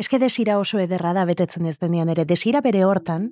eske 0.00 0.18
desira 0.18 0.56
oso 0.58 0.80
ederra 0.80 1.12
da 1.12 1.26
betetzen 1.28 1.66
ez 1.68 1.76
denean 1.78 2.08
ere, 2.08 2.24
desira 2.24 2.62
bere 2.64 2.86
hortan, 2.88 3.28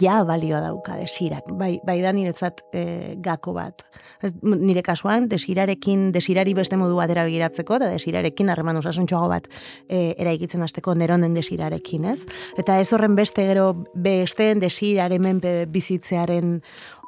ja 0.00 0.22
balioa 0.24 0.60
dauka 0.62 0.96
desirak, 0.98 1.46
bai, 1.58 1.78
bai 1.86 1.98
da 2.02 2.12
niretzat 2.14 2.62
e, 2.72 2.82
gako 3.24 3.54
bat. 3.56 3.84
Ez, 4.22 4.32
nire 4.42 4.82
kasuan, 4.86 5.28
desirarekin, 5.30 6.08
desirari 6.14 6.54
beste 6.56 6.78
modu 6.80 6.98
bat 6.98 7.10
erabigiratzeko, 7.12 7.78
eta 7.78 7.90
desirarekin 7.92 8.50
harreman 8.52 8.78
osasuntxoago 8.80 9.30
bat 9.32 9.48
e, 9.88 10.14
eraikitzen 10.18 10.62
hasteko 10.64 10.94
neronen 10.98 11.34
desirarekin, 11.36 12.08
ez? 12.12 12.20
Eta 12.60 12.78
ez 12.80 12.88
horren 12.92 13.16
beste 13.18 13.46
gero 13.48 13.70
besteen 13.94 14.62
desiraren 14.62 15.22
menpe 15.22 15.54
bizitzearen 15.72 16.58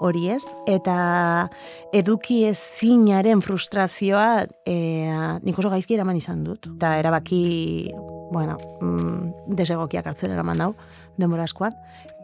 hori 0.01 0.31
ez, 0.33 0.43
eta 0.71 1.49
eduki 1.93 2.45
ez 2.49 2.57
zinaren 2.59 3.43
frustrazioa 3.45 4.47
e, 4.67 4.77
nik 5.45 5.59
oso 5.61 5.73
gaizki 5.73 5.99
eraman 5.99 6.19
izan 6.21 6.45
dut. 6.47 6.71
Eta 6.77 6.97
erabaki, 7.03 7.43
bueno, 8.33 8.57
mm, 8.81 9.55
desegokiak 9.61 10.09
hartzen 10.09 10.33
eraman 10.33 10.65
dau, 10.65 10.73
demora 11.21 11.45
askoan. 11.49 11.77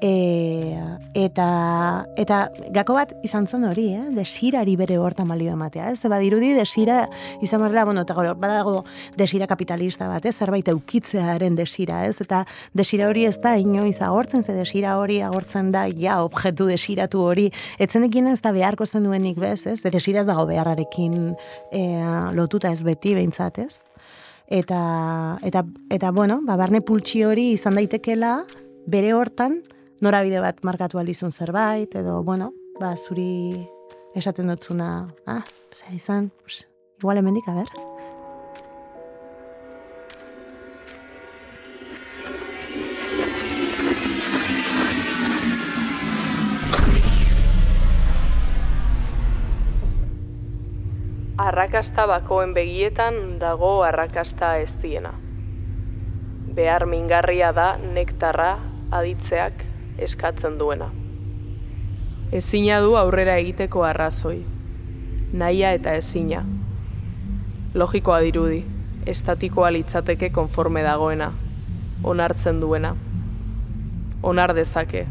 E, 0.05 0.77
eta 1.17 2.05
eta 2.21 2.39
gako 2.75 2.99
bat 2.99 3.13
izan 3.25 3.47
zen 3.49 3.65
hori, 3.65 3.87
eh? 3.97 4.03
desirari 4.13 4.75
bere 4.77 4.99
horta 5.01 5.25
malio 5.25 5.55
ematea. 5.55 5.89
Ez 5.95 6.03
badirudi 6.05 6.53
desira 6.53 7.07
izan 7.41 7.63
marrela, 7.63 7.87
bueno, 7.89 8.03
eta 8.05 8.17
gero, 8.19 8.35
badago 8.37 8.85
desira 9.17 9.47
kapitalista 9.49 10.09
bat, 10.09 10.27
ez? 10.29 10.35
zerbait 10.37 10.69
eukitzearen 10.69 11.57
desira, 11.57 12.05
ez? 12.07 12.21
Eta 12.21 12.45
desira 12.77 13.09
hori 13.09 13.25
ez 13.25 13.39
da 13.41 13.57
inoiz 13.57 13.97
agortzen, 14.05 14.45
ze 14.45 14.53
desira 14.53 14.99
hori 15.01 15.23
agortzen 15.25 15.73
da, 15.73 15.87
ja, 15.89 16.21
objektu 16.25 16.69
desiratu 16.69 17.25
hori, 17.25 17.49
etzenekin 17.79 18.29
ez 18.29 18.43
da 18.45 18.53
beharko 18.53 18.85
zen 18.87 19.09
duenik 19.09 19.41
bez, 19.41 19.65
ez? 19.67 19.81
De 19.81 19.91
desira 19.91 20.21
ez 20.21 20.29
dago 20.29 20.45
beharrarekin 20.47 21.33
e, 21.73 21.83
lotuta 22.37 22.69
ez 22.69 22.83
beti 22.85 23.17
behintzat, 23.17 23.65
ez? 23.65 23.81
Eta, 24.47 25.39
eta, 25.43 25.65
eta, 25.91 26.13
bueno, 26.13 26.43
ba, 26.45 26.55
barne 26.61 26.85
pultsi 26.85 27.25
hori 27.25 27.51
izan 27.57 27.81
daitekela, 27.81 28.45
bere 28.87 29.13
hortan, 29.15 29.61
norabide 30.01 30.41
bat 30.41 30.63
markatu 30.63 31.01
alizun 31.03 31.33
zerbait, 31.33 31.91
edo, 31.99 32.23
bueno, 32.23 32.53
ba, 32.81 32.95
zuri 32.97 33.67
esaten 34.15 34.49
dutzuna, 34.53 35.09
ah, 35.27 35.43
zera 35.75 35.95
izan, 35.95 36.31
pues, 36.43 36.67
igual 37.03 37.19
emendik, 37.19 37.49
a 37.49 37.55
ber. 37.55 37.71
Arrakasta 51.37 52.07
bakoen 52.07 52.55
begietan 52.55 53.39
dago 53.39 53.83
arrakasta 53.85 54.57
ez 54.59 54.73
diena. 54.81 55.13
Behar 56.57 56.87
mingarria 56.89 57.53
da 57.53 57.77
nektarra 57.77 58.57
aditzeak 58.99 59.65
eskatzen 59.99 60.59
duena. 60.59 60.91
Ezina 62.33 62.81
du 62.83 62.97
aurrera 62.99 63.37
egiteko 63.39 63.85
arrazoi, 63.87 64.41
naia 65.33 65.73
eta 65.77 65.95
ezina. 65.95 66.43
Logikoa 67.75 68.21
dirudi, 68.25 68.65
estatikoa 69.07 69.71
litzateke 69.77 70.31
konforme 70.35 70.83
dagoena, 70.83 71.31
onartzen 72.03 72.61
duena. 72.61 72.95
Onar 74.23 74.55
dezake, 74.57 75.07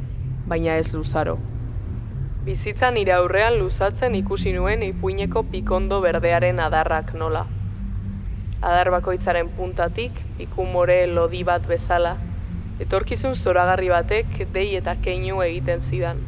baina 0.48 0.76
ez 0.82 0.94
luzaro. 0.94 1.38
Bizitza 2.46 2.92
nire 2.92 3.14
aurrean 3.16 3.56
luzatzen 3.58 4.16
ikusi 4.16 4.52
nuen 4.54 4.84
ipuineko 4.86 5.44
pikondo 5.50 6.02
berdearen 6.04 6.60
adarrak 6.60 7.14
nola. 7.18 7.46
Adar 8.62 8.92
bakoitzaren 8.94 9.50
puntatik, 9.56 10.20
ikumore 10.40 11.06
lodi 11.08 11.44
bat 11.48 11.66
bezala, 11.70 12.18
etorkizun 12.84 13.36
zoragarri 13.36 13.88
batek 13.90 14.42
dei 14.54 14.76
eta 14.76 14.96
keinu 15.04 15.40
egiten 15.46 15.82
zidan. 15.82 16.20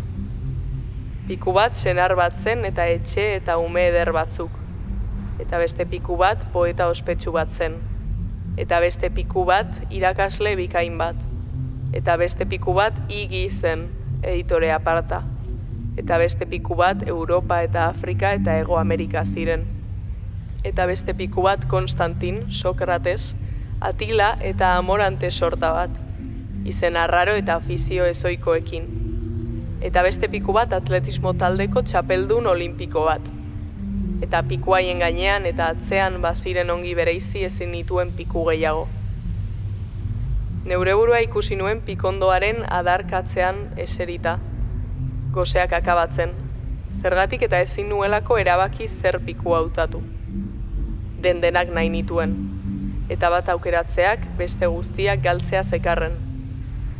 Piku 1.27 1.51
bat 1.51 1.75
senar 1.75 2.15
bat 2.15 2.37
zen 2.43 2.63
eta 2.65 2.85
etxe 2.87 3.25
eta 3.35 3.57
ume 3.59 3.83
eder 3.89 4.13
batzuk. 4.15 4.53
Eta 5.43 5.59
beste 5.59 5.85
piku 5.85 6.15
bat 6.17 6.45
poeta 6.53 6.87
ospetsu 6.87 7.33
bat 7.35 7.51
zen. 7.51 7.75
Eta 8.57 8.79
beste 8.79 9.09
piku 9.11 9.43
bat 9.45 9.91
irakasle 9.91 10.55
bikain 10.55 10.97
bat. 10.97 11.19
Eta 11.93 12.15
beste 12.17 12.47
piku 12.47 12.73
bat 12.73 12.95
igi 13.09 13.49
zen, 13.49 13.89
editore 14.23 14.71
aparta. 14.71 15.21
Eta 15.97 16.17
beste 16.17 16.47
piku 16.47 16.79
bat 16.79 17.03
Europa 17.07 17.59
eta 17.63 17.89
Afrika 17.89 18.31
eta 18.39 18.55
Ego 18.55 18.79
Amerika 18.79 19.25
ziren. 19.25 19.67
Eta 20.63 20.87
beste 20.87 21.13
piku 21.13 21.43
bat 21.43 21.67
Konstantin, 21.67 22.45
Sokrates, 22.49 23.35
Atila 23.81 24.37
eta 24.41 24.77
Amorante 24.77 25.29
sorta 25.31 25.73
bat 25.73 26.06
izen 26.67 26.97
arraro 26.97 27.35
eta 27.39 27.55
afizio 27.61 28.05
ezoikoekin. 28.11 28.87
Eta 29.87 30.01
beste 30.03 30.27
piku 30.27 30.53
bat 30.57 30.73
atletismo 30.75 31.31
taldeko 31.39 31.83
txapeldun 31.87 32.49
olimpiko 32.51 33.05
bat. 33.07 33.23
Eta 34.25 34.41
pikuaien 34.49 34.99
gainean 34.99 35.45
eta 35.47 35.69
atzean 35.75 36.19
baziren 36.21 36.73
ongi 36.73 36.93
bereizi 36.97 37.45
ezin 37.47 37.71
nituen 37.71 38.11
piku 38.17 38.43
gehiago. 38.49 38.87
Neureburua 40.67 41.21
ikusi 41.23 41.55
nuen 41.55 41.79
pikondoaren 41.87 42.63
adarkatzean 42.81 43.63
eserita. 43.87 44.35
Goseak 45.31 45.79
akabatzen. 45.79 46.35
Zergatik 47.01 47.47
eta 47.47 47.63
ezin 47.63 47.87
nuelako 47.93 48.41
erabaki 48.43 48.89
zer 48.89 49.21
piku 49.23 49.55
hautatu. 49.55 50.03
Den 51.23 51.39
denak 51.39 51.71
nahi 51.71 51.93
nituen. 51.95 52.39
Eta 53.07 53.29
bat 53.31 53.55
aukeratzeak 53.55 54.33
beste 54.41 54.67
guztiak 54.67 55.23
galtzea 55.23 55.63
zekarren 55.63 56.26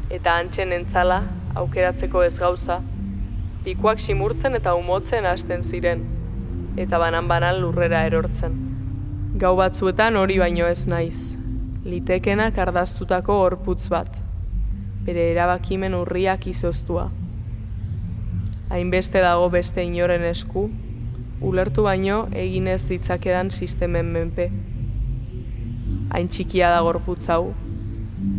eta 0.10 0.38
antxen 0.40 0.72
entzala, 0.72 1.22
aukeratzeko 1.60 2.22
ez 2.24 2.38
gauza, 2.40 2.80
pikuak 3.66 4.00
simurtzen 4.00 4.56
eta 4.56 4.76
umotzen 4.80 5.26
hasten 5.28 5.64
ziren, 5.64 6.06
eta 6.80 7.00
banan-banan 7.02 7.60
lurrera 7.60 8.06
erortzen. 8.08 8.56
Gau 9.38 9.56
batzuetan 9.60 10.16
hori 10.16 10.38
baino 10.40 10.68
ez 10.68 10.88
naiz, 10.88 11.36
litekenak 11.84 12.58
ardaztutako 12.64 13.36
horputz 13.44 13.90
bat, 13.92 14.14
bere 15.04 15.32
erabakimen 15.34 15.96
urriak 15.98 16.48
izoztua. 16.48 17.10
Hainbeste 18.72 19.20
dago 19.24 19.50
beste 19.52 19.84
inoren 19.84 20.24
esku, 20.28 20.70
ulertu 21.42 21.84
baino 21.84 22.26
eginez 22.36 22.82
ditzakedan 22.88 23.52
sistemen 23.52 24.08
menpe. 24.12 24.48
Hain 26.16 26.32
txikia 26.32 26.72
da 26.72 26.80
gorputz 26.84 27.28
hau, 27.32 27.52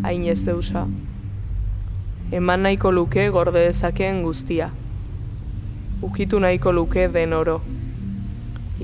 hain 0.05 0.25
ez 0.29 0.41
deusa 0.45 0.87
eman 2.31 2.61
nahiko 2.61 2.91
luke 2.93 3.31
gorde 3.31 3.61
dezakeen 3.65 4.23
guztia. 4.23 4.69
Ukitu 6.03 6.41
nahiko 6.41 6.73
luke 6.73 7.09
den 7.09 7.33
oro. 7.33 7.63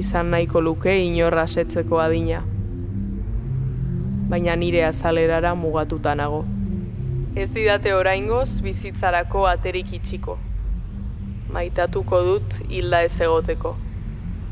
Izan 0.01 0.31
nahiko 0.31 0.63
luke 0.65 0.95
inorra 1.05 1.45
setzeko 1.47 2.01
adina. 2.01 2.41
Baina 4.31 4.57
nire 4.57 4.85
azalerara 4.87 5.55
mugatuta 5.55 6.15
nago. 6.15 6.45
Ez 7.37 7.51
didate 7.53 7.93
oraingoz 7.93 8.63
bizitzarako 8.65 9.47
aterik 9.47 9.93
itxiko. 9.93 10.39
Maitatuko 11.53 12.23
dut 12.25 12.61
hilda 12.71 13.03
ez 13.05 13.21
egoteko. 13.21 13.77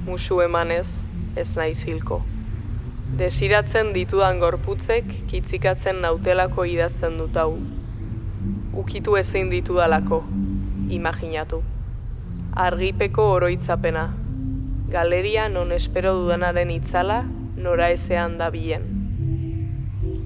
Musu 0.04 0.42
emanez 0.44 0.88
ez 1.34 1.48
nahi 1.56 1.74
zilko. 1.74 2.20
Desiratzen 3.16 3.94
ditudan 3.96 4.38
gorputzek 4.38 5.14
kitzikatzen 5.32 6.04
nautelako 6.04 6.68
idazten 6.68 7.16
dut 7.16 7.40
hau 7.40 7.54
ukitu 8.72 9.16
ezin 9.16 9.50
ditu 9.50 9.76
dalako, 9.76 10.22
imaginatu. 10.88 11.62
Argipeko 12.52 13.30
oroitzapena, 13.32 14.10
galeria 14.88 15.48
non 15.48 15.72
espero 15.72 16.14
dudanaren 16.14 16.70
itzala, 16.70 17.22
nora 17.56 17.90
ezean 17.90 18.38
da 18.38 18.50
bien. 18.50 18.84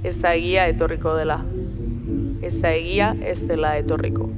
Ez 0.03 0.19
da 0.21 0.35
egia 0.35 0.67
etorriko 0.71 1.15
dela. 1.15 1.41
Ez 2.43 2.55
da 2.61 2.73
egia 2.75 3.15
ez 3.23 3.41
dela 3.47 3.77
etorriko. 3.79 4.31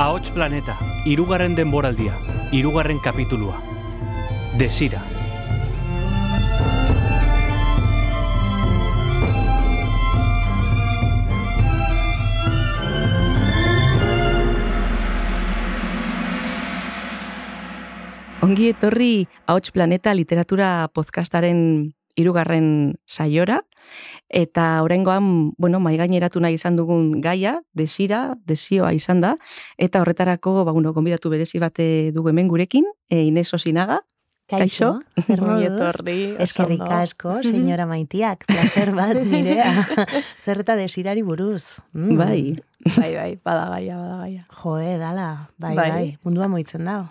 Ahots 0.00 0.32
planeta, 0.32 0.78
irugarren 1.04 1.54
denboraldia, 1.54 2.16
irugarren 2.56 3.00
kapitulua. 3.04 3.60
Desira. 4.56 5.19
Ongi 18.40 18.70
etorri 18.72 19.28
Ahots 19.46 19.70
Planeta 19.74 20.14
literatura 20.16 20.88
podcastaren 20.96 21.92
hirugarren 22.16 22.96
saiora 23.06 23.60
eta 24.28 24.82
oraingoan, 24.82 25.52
bueno, 25.60 25.80
mai 25.80 25.96
gaineratu 26.00 26.40
nahi 26.40 26.56
izan 26.56 26.76
dugun 26.76 27.20
gaia, 27.20 27.58
desira, 27.76 28.34
desioa 28.48 28.92
izan 28.96 29.20
da 29.20 29.34
eta 29.78 30.00
horretarako, 30.00 30.64
ba 30.64 30.72
bueno, 30.72 30.94
gonbidatu 30.96 31.30
berezi 31.32 31.60
bate 31.60 32.12
dugu 32.16 32.32
hemen 32.32 32.48
gurekin, 32.48 32.88
e, 33.10 33.26
Ines 33.28 33.52
Osinaga. 33.54 34.00
Kaixo, 34.50 34.96
zer 35.28 35.44
Ongi 35.46 35.68
etorri, 35.68 36.18
Eskerrik 36.42 36.82
asko, 36.82 37.36
señora 37.46 37.86
maitiak, 37.86 38.48
placer 38.48 38.90
bat 38.96 39.20
nirea. 39.30 39.86
zer 40.42 40.64
eta 40.64 40.74
desirari 40.80 41.22
buruz. 41.22 41.76
Mm. 41.92 42.16
Bai. 42.18 42.42
Bai, 42.80 43.10
bai, 43.12 43.32
badagaia, 43.44 43.96
badagaia. 44.00 44.44
Joe, 44.56 44.98
dala, 44.98 45.26
bai, 45.60 45.74
Bai. 45.76 45.90
bai, 45.90 46.06
mundua 46.24 46.48
moitzen 46.48 46.86
dau. 46.88 47.02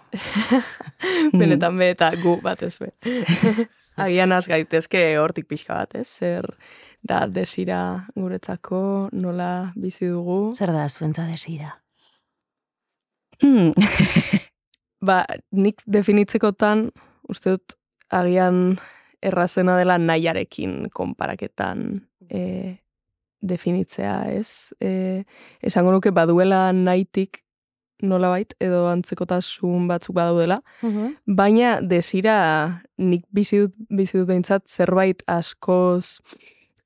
Benetan 1.40 1.78
be 1.78 1.92
eta 1.94 2.10
gu 2.18 2.40
batez 2.42 2.80
be. 2.82 2.90
Agian 4.00 4.32
az 4.32 4.48
gaitezke 4.48 5.04
hortik 5.20 5.46
pixka 5.50 5.76
bat, 5.76 5.94
ez? 6.00 6.08
Zer 6.08 6.48
da 7.06 7.26
desira 7.28 8.08
guretzako, 8.16 9.10
nola 9.12 9.72
bizi 9.76 10.08
dugu. 10.10 10.56
Zer 10.58 10.74
da 10.74 10.88
zuentza 10.90 11.28
desira? 11.28 11.76
Hmm. 13.44 13.74
Ba, 15.08 15.22
nik 15.56 15.84
definitzekotan, 15.88 16.90
uste 17.30 17.54
dut, 17.56 17.78
agian 18.12 18.80
errazena 19.24 19.78
dela 19.78 20.00
nahiarekin 20.02 20.90
konparaketan 20.96 22.02
e, 22.28 22.42
definitzea, 23.42 24.32
ez? 24.32 24.74
E, 24.82 25.24
esango 25.62 25.92
nuke 25.92 26.12
baduela 26.12 26.72
nahitik 26.74 27.44
nolabait, 28.02 28.54
edo 28.64 28.86
antzekotasun 28.88 29.88
batzuk 29.90 30.16
badaudela, 30.16 30.62
baina 31.28 31.82
desira 31.82 32.82
nik 32.98 33.26
bizi 33.36 33.58
dut, 33.66 33.74
bizi 33.90 34.18
dut 34.22 34.28
behintzat 34.30 34.68
zerbait 34.72 35.24
askoz 35.28 36.20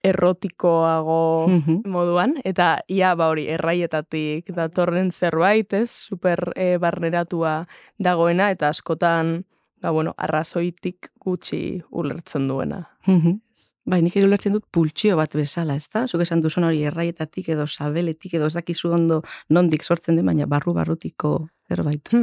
errotikoago 0.04 1.48
Mhm. 1.48 1.82
moduan, 1.86 2.34
eta 2.44 2.80
ia 2.90 3.14
ba 3.16 3.30
hori 3.30 3.48
erraietatik 3.48 4.50
datorren 4.56 5.12
zerbait, 5.12 5.72
ez, 5.74 5.90
super 5.92 6.52
e, 6.56 6.78
barneratua 6.78 7.68
dagoena, 8.00 8.50
eta 8.52 8.70
askotan, 8.70 9.46
ba 9.82 9.92
bueno, 9.92 10.14
arrazoitik 10.18 11.10
gutxi 11.20 11.84
ulertzen 11.92 12.48
duena. 12.48 12.90
Mhm. 13.08 13.40
Bai, 13.84 14.00
nik 14.00 14.16
ere 14.16 14.30
ulertzen 14.30 14.54
dut 14.56 14.64
pultsio 14.72 15.18
bat 15.20 15.34
bezala, 15.36 15.76
ezta? 15.76 16.06
Zuk 16.08 16.24
esan 16.24 16.40
duzun 16.44 16.64
hori 16.64 16.86
erraietatik 16.88 17.50
edo 17.52 17.66
sabeletik 17.68 18.38
edo 18.40 18.48
ez 18.48 18.56
dakizu 18.56 18.94
ondo 18.96 19.20
nondik 19.52 19.84
sortzen 19.84 20.16
den, 20.16 20.26
baina 20.30 20.48
barru-barrutiko 20.48 21.34
zerbait. 21.68 22.14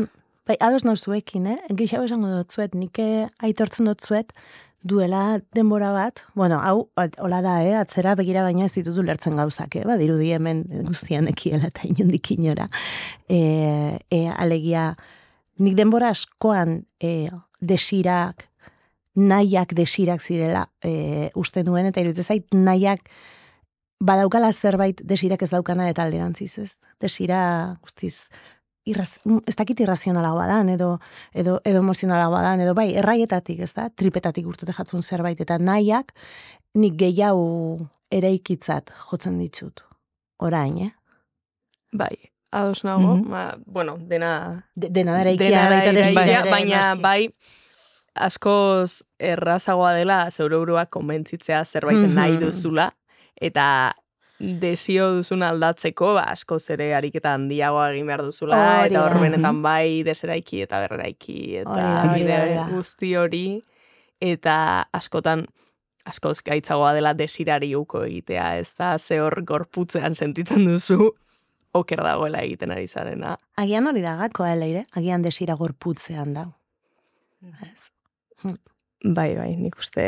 Bai, 0.49 0.57
ados 0.57 0.87
nau 0.89 0.97
zuekin, 0.97 1.51
eh? 1.53 1.59
Gixau 1.77 2.01
esango 2.07 2.33
dut 2.33 2.57
zuet, 2.57 2.75
nik 2.75 2.97
eh, 3.05 3.29
aitortzen 3.45 3.91
dut 3.91 4.01
zuet, 4.01 4.33
duela 4.83 5.39
denbora 5.53 5.93
bat, 5.93 6.25
bueno, 6.35 6.59
hau, 6.65 6.89
hola 6.97 7.43
da, 7.45 7.59
eh? 7.63 7.77
atzera 7.77 8.15
begira 8.17 8.43
baina 8.43 8.65
ez 8.65 8.73
ditut 8.73 8.97
ulertzen 9.03 9.37
gauzak, 9.37 9.77
eh? 9.77 9.85
badirudi 9.85 10.33
hemen 10.33 10.65
guztian 10.89 11.29
ekiela 11.29 11.69
eta 11.69 11.85
inondik 11.89 12.33
inora. 12.39 12.71
E, 13.29 13.99
e, 14.09 14.23
alegia, 14.33 14.95
nik 15.61 15.77
denbora 15.77 16.15
askoan 16.17 16.81
e, 16.97 17.29
desirak, 17.61 18.49
nahiak 19.21 19.75
desirak 19.77 20.23
zirela 20.25 20.65
e, 20.85 21.31
uste 21.37 21.63
nuen, 21.67 21.87
eta 21.91 22.01
iruditzen 22.01 22.25
zait 22.35 22.55
nahiak 22.57 23.11
badaukala 24.01 24.53
zerbait 24.53 25.03
desirak 25.05 25.43
ez 25.45 25.51
daukana 25.53 25.89
eta 25.91 26.03
alderantziz, 26.07 26.55
ez? 26.59 26.71
Desira, 27.03 27.41
guztiz, 27.85 28.29
irraz, 28.89 29.11
ez 29.47 29.55
dakit 29.59 29.83
irrazionalagoa 29.85 30.47
dan, 30.49 30.71
edo, 30.73 30.95
edo, 31.37 31.59
edo 31.69 31.83
emozionalagoa 31.85 32.41
dan, 32.47 32.63
edo 32.65 32.73
bai, 32.75 32.89
erraietatik, 32.97 33.61
ez 33.67 33.75
da, 33.77 33.91
tripetatik 33.91 34.47
urtute 34.49 34.73
jatzun 34.73 35.03
zerbait, 35.05 35.41
eta 35.45 35.59
nahiak 35.61 36.15
nik 36.81 36.97
gehiago 36.97 37.77
eraikitzat 38.11 38.91
jotzen 39.11 39.37
ditut. 39.39 39.85
Orain, 40.41 40.79
eh? 40.87 40.93
Bai, 41.93 42.17
ados 42.51 42.83
nago, 42.85 43.17
Mhm. 43.17 43.29
ba, 43.31 43.59
bueno, 43.67 43.99
dena 44.01 44.65
De, 44.75 44.89
dena 44.89 45.21
eraikia 45.21 45.69
baita 45.69 45.93
desira 45.93 46.43
baina 46.49 46.81
noski. 46.89 47.03
bai 47.03 47.35
askoz 48.15 49.03
errazagoa 49.19 49.93
dela 49.95 50.31
zeure 50.31 50.57
burua 50.59 50.87
konbentzitzea 50.87 51.65
zerbait 51.65 51.99
Mhm. 51.99 52.15
nahi 52.15 52.37
duzula 52.41 52.91
eta 53.41 53.93
desio 54.41 55.11
duzun 55.17 55.43
aldatzeko 55.43 56.15
ba, 56.15 56.23
askoz 56.33 56.71
ere 56.71 56.95
ariketa 56.95 57.35
handiagoa 57.35 57.91
egin 57.93 58.07
behar 58.07 58.23
duzula 58.25 58.57
Hori 58.81 58.95
eta 58.95 59.05
hor 59.05 59.15
da. 59.15 59.21
benetan 59.21 59.63
bai 59.63 60.03
deseraiki 60.03 60.63
eta 60.63 60.81
berreraiki 60.81 61.57
eta 61.61 61.77
da, 61.77 62.15
bide 62.15 62.29
da, 62.29 62.55
da. 62.55 62.69
guzti 62.73 63.15
hori 63.17 63.63
eta 64.21 64.87
askotan 64.93 65.47
askoz 66.05 66.41
gaitzagoa 66.43 66.95
dela 66.95 67.13
desirari 67.15 67.75
uko 67.77 68.03
egitea, 68.05 68.57
ez 68.59 68.75
da, 68.75 68.97
ze 68.99 69.21
hor 69.21 69.43
gorputzean 69.45 70.15
sentitzen 70.15 70.65
duzu 70.65 71.11
oker 71.75 72.01
dagoela 72.03 72.39
egiten 72.43 72.71
ari 72.73 72.89
zarena. 72.89 73.37
Agian 73.57 73.87
hori 73.87 74.01
da 74.03 74.17
gakoa, 74.17 74.53
eleire? 74.55 74.87
Agian 74.97 75.23
desira 75.23 75.55
gorputzean 75.55 76.33
dau. 76.35 76.49
Ez, 77.63 77.91
Bai, 79.05 79.35
bai, 79.37 79.55
nik 79.57 79.77
uste 79.81 80.05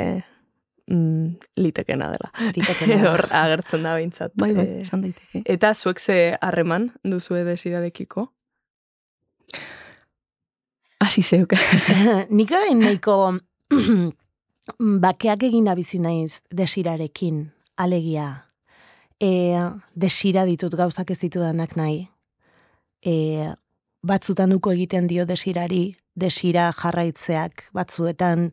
mm, 0.90 1.26
litekena 1.56 2.10
dela. 2.12 2.30
litekena. 2.56 2.98
Hor 3.10 3.24
agertzen 3.30 3.82
da 3.86 3.94
behintzat. 3.96 4.32
Bai, 4.36 4.52
bai, 4.54 4.66
Eh, 4.66 4.80
esan 4.82 5.00
daiteke. 5.02 5.42
eta 5.46 5.74
zuek 5.74 5.98
ze 6.00 6.36
harreman 6.40 6.90
duzu 7.04 7.34
desirarekiko? 7.44 8.28
Hasi 11.00 11.22
zeuk. 11.22 11.52
Nik 12.38 12.50
orain 12.54 12.78
nahiko 12.78 13.16
bakeak 15.04 15.42
egin 15.48 15.66
bizi 15.76 15.98
naiz 15.98 16.40
desirarekin, 16.54 17.50
alegia. 17.76 18.44
E, 19.20 19.30
desira 19.94 20.44
ditut 20.46 20.74
gauzak 20.74 21.10
ez 21.10 21.18
ditudanak 21.18 21.76
nahi. 21.76 22.08
E, 23.04 23.50
batzutan 24.02 24.52
uko 24.52 24.72
egiten 24.72 25.06
dio 25.10 25.26
desirari, 25.26 25.96
desira 26.14 26.70
jarraitzeak 26.72 27.68
batzuetan 27.72 28.50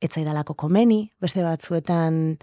etzaidalako 0.00 0.54
komeni, 0.54 1.12
beste 1.20 1.42
batzuetan 1.44 2.38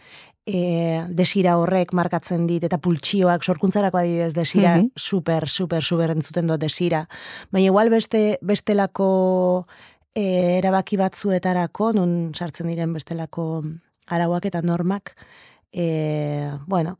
e, 0.45 1.03
desira 1.09 1.57
horrek 1.57 1.91
markatzen 1.97 2.45
dit, 2.47 2.63
eta 2.63 2.77
pultsioak 2.77 3.43
sorkuntzarako 3.43 3.97
adidez 3.97 4.33
desira, 4.33 4.77
Mhm. 4.77 4.91
super, 4.95 5.49
super, 5.49 5.83
super 5.83 6.11
entzuten 6.11 6.47
dut 6.47 6.59
desira. 6.61 7.07
Baina 7.51 7.65
igual 7.65 7.89
beste, 7.89 8.37
bestelako 8.41 9.67
e, 10.15 10.57
erabaki 10.59 10.97
batzuetarako, 10.97 11.93
nun 11.93 12.31
sartzen 12.35 12.67
diren 12.67 12.93
bestelako 12.93 13.63
arauak 14.07 14.45
eta 14.45 14.61
normak, 14.61 15.15
e, 15.73 16.51
bueno, 16.67 16.97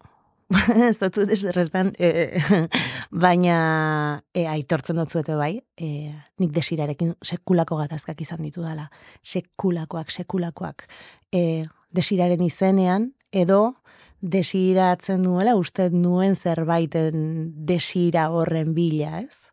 ez 0.90 0.96
dut 1.02 1.18
ez 1.28 1.42
erreztan, 1.46 1.92
e, 2.00 2.40
baina 3.12 3.58
e, 4.34 4.46
aitortzen 4.48 5.00
dut 5.00 5.12
zuete 5.12 5.36
bai, 5.36 5.58
e, 5.76 6.14
nik 6.40 6.54
desirarekin 6.56 7.16
sekulako 7.24 7.82
gatazkak 7.82 8.22
izan 8.24 8.46
ditu 8.46 8.64
dala. 8.64 8.88
Sekulakoak, 9.28 10.12
sekulakoak. 10.12 10.88
E, 11.36 11.66
desiraren 11.96 12.44
izenean, 12.46 13.12
edo 13.32 13.76
desiratzen 14.22 15.22
nuela 15.22 15.56
uste 15.60 15.90
nuen 15.94 16.36
zerbaiten 16.36 17.52
desira 17.68 18.30
horren 18.34 18.74
bila, 18.74 19.22
ez? 19.22 19.44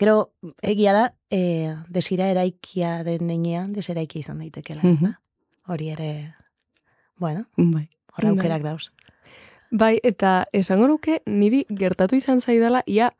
Gero, 0.00 0.32
egia 0.66 0.94
da, 0.96 1.04
e, 1.30 1.76
desira 1.92 2.26
eraikia 2.32 3.04
den 3.06 3.28
nenean, 3.28 3.70
desiraikia 3.76 4.24
izan 4.24 4.40
daitekela, 4.42 4.82
ez 4.88 4.98
da? 4.98 5.14
Hori 5.70 5.92
ere, 5.92 6.10
bueno, 7.20 7.44
bai. 7.56 7.86
horra 8.16 8.32
aukerak 8.32 8.64
dauz. 8.66 8.90
Bai, 9.70 10.00
eta 10.02 10.46
esango 10.52 10.88
nuke 10.90 11.20
niri 11.26 11.62
gertatu 11.70 12.16
izan 12.18 12.40
zaidala, 12.40 12.82
ia, 12.86 13.12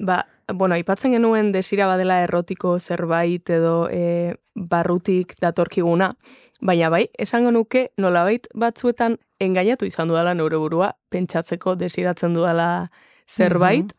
ba, 0.00 0.24
bueno, 0.52 0.76
aipatzen 0.76 1.12
genuen 1.16 1.50
desira 1.52 1.88
badela 1.90 2.20
errotiko 2.22 2.78
zerbait 2.78 3.50
edo 3.50 3.88
e, 3.90 4.36
barrutik 4.54 5.34
datorkiguna, 5.42 6.12
baina 6.60 6.90
bai, 6.94 7.08
esango 7.18 7.50
nuke 7.50 7.88
nolabait 7.98 8.46
batzuetan 8.54 9.18
engainatu 9.42 9.88
izan 9.90 10.08
dudala 10.08 10.34
neure 10.34 10.60
burua, 10.62 10.92
pentsatzeko 11.10 11.74
desiratzen 11.74 12.38
dudala 12.38 12.86
zerbait, 13.26 13.90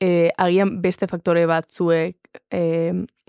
e, 0.00 0.30
agian 0.38 0.80
beste 0.82 1.06
faktore 1.10 1.44
batzuek 1.46 2.16
e, 2.52 2.62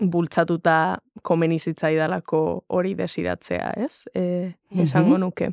bultzatuta 0.02 0.98
komeni 1.22 1.58
zitzaidalako 1.60 2.42
hori 2.72 2.94
desiratzea, 2.98 3.72
ez? 3.84 4.08
E, 4.14 4.52
esango 4.82 5.18
nuke. 5.20 5.52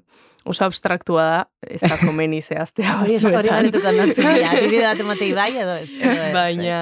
Oso 0.50 0.64
abstraktua 0.66 1.26
da, 1.28 1.40
ez 1.68 1.82
da 1.84 1.98
komeni 2.00 2.40
zehaztea 2.48 3.02
Hori 3.04 3.18
hori 3.18 3.34
batzuetan. 3.36 3.50
galetuko 3.56 3.92
natzen 3.98 4.30
dira, 4.34 4.52
adibide 4.56 4.86
bat 4.88 5.04
ematei 5.06 5.34
bai 5.38 5.50
edo 5.58 5.76
ez. 5.82 5.90
Baina, 6.34 6.80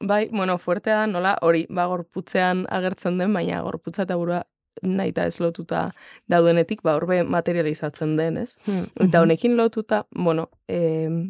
bai, 0.00 0.24
bueno, 0.32 0.56
fuertea 0.58 1.02
da, 1.02 1.10
nola, 1.10 1.36
hori, 1.44 1.66
ba, 1.70 1.86
gorputzean 1.92 2.64
agertzen 2.70 3.20
den, 3.20 3.36
baina 3.36 3.60
gorputza 3.62 4.08
eta 4.08 4.16
burua 4.18 4.42
nahita 4.82 5.26
ez 5.28 5.36
lotuta 5.38 5.84
daudenetik, 6.32 6.80
ba, 6.82 6.96
horbe 6.96 7.20
materializatzen 7.28 8.16
den, 8.16 8.40
ez? 8.40 8.56
Hmm. 8.66 8.88
Eta 9.04 9.20
honekin 9.22 9.54
lotuta, 9.60 10.06
bueno, 10.16 10.48
eh, 10.66 11.28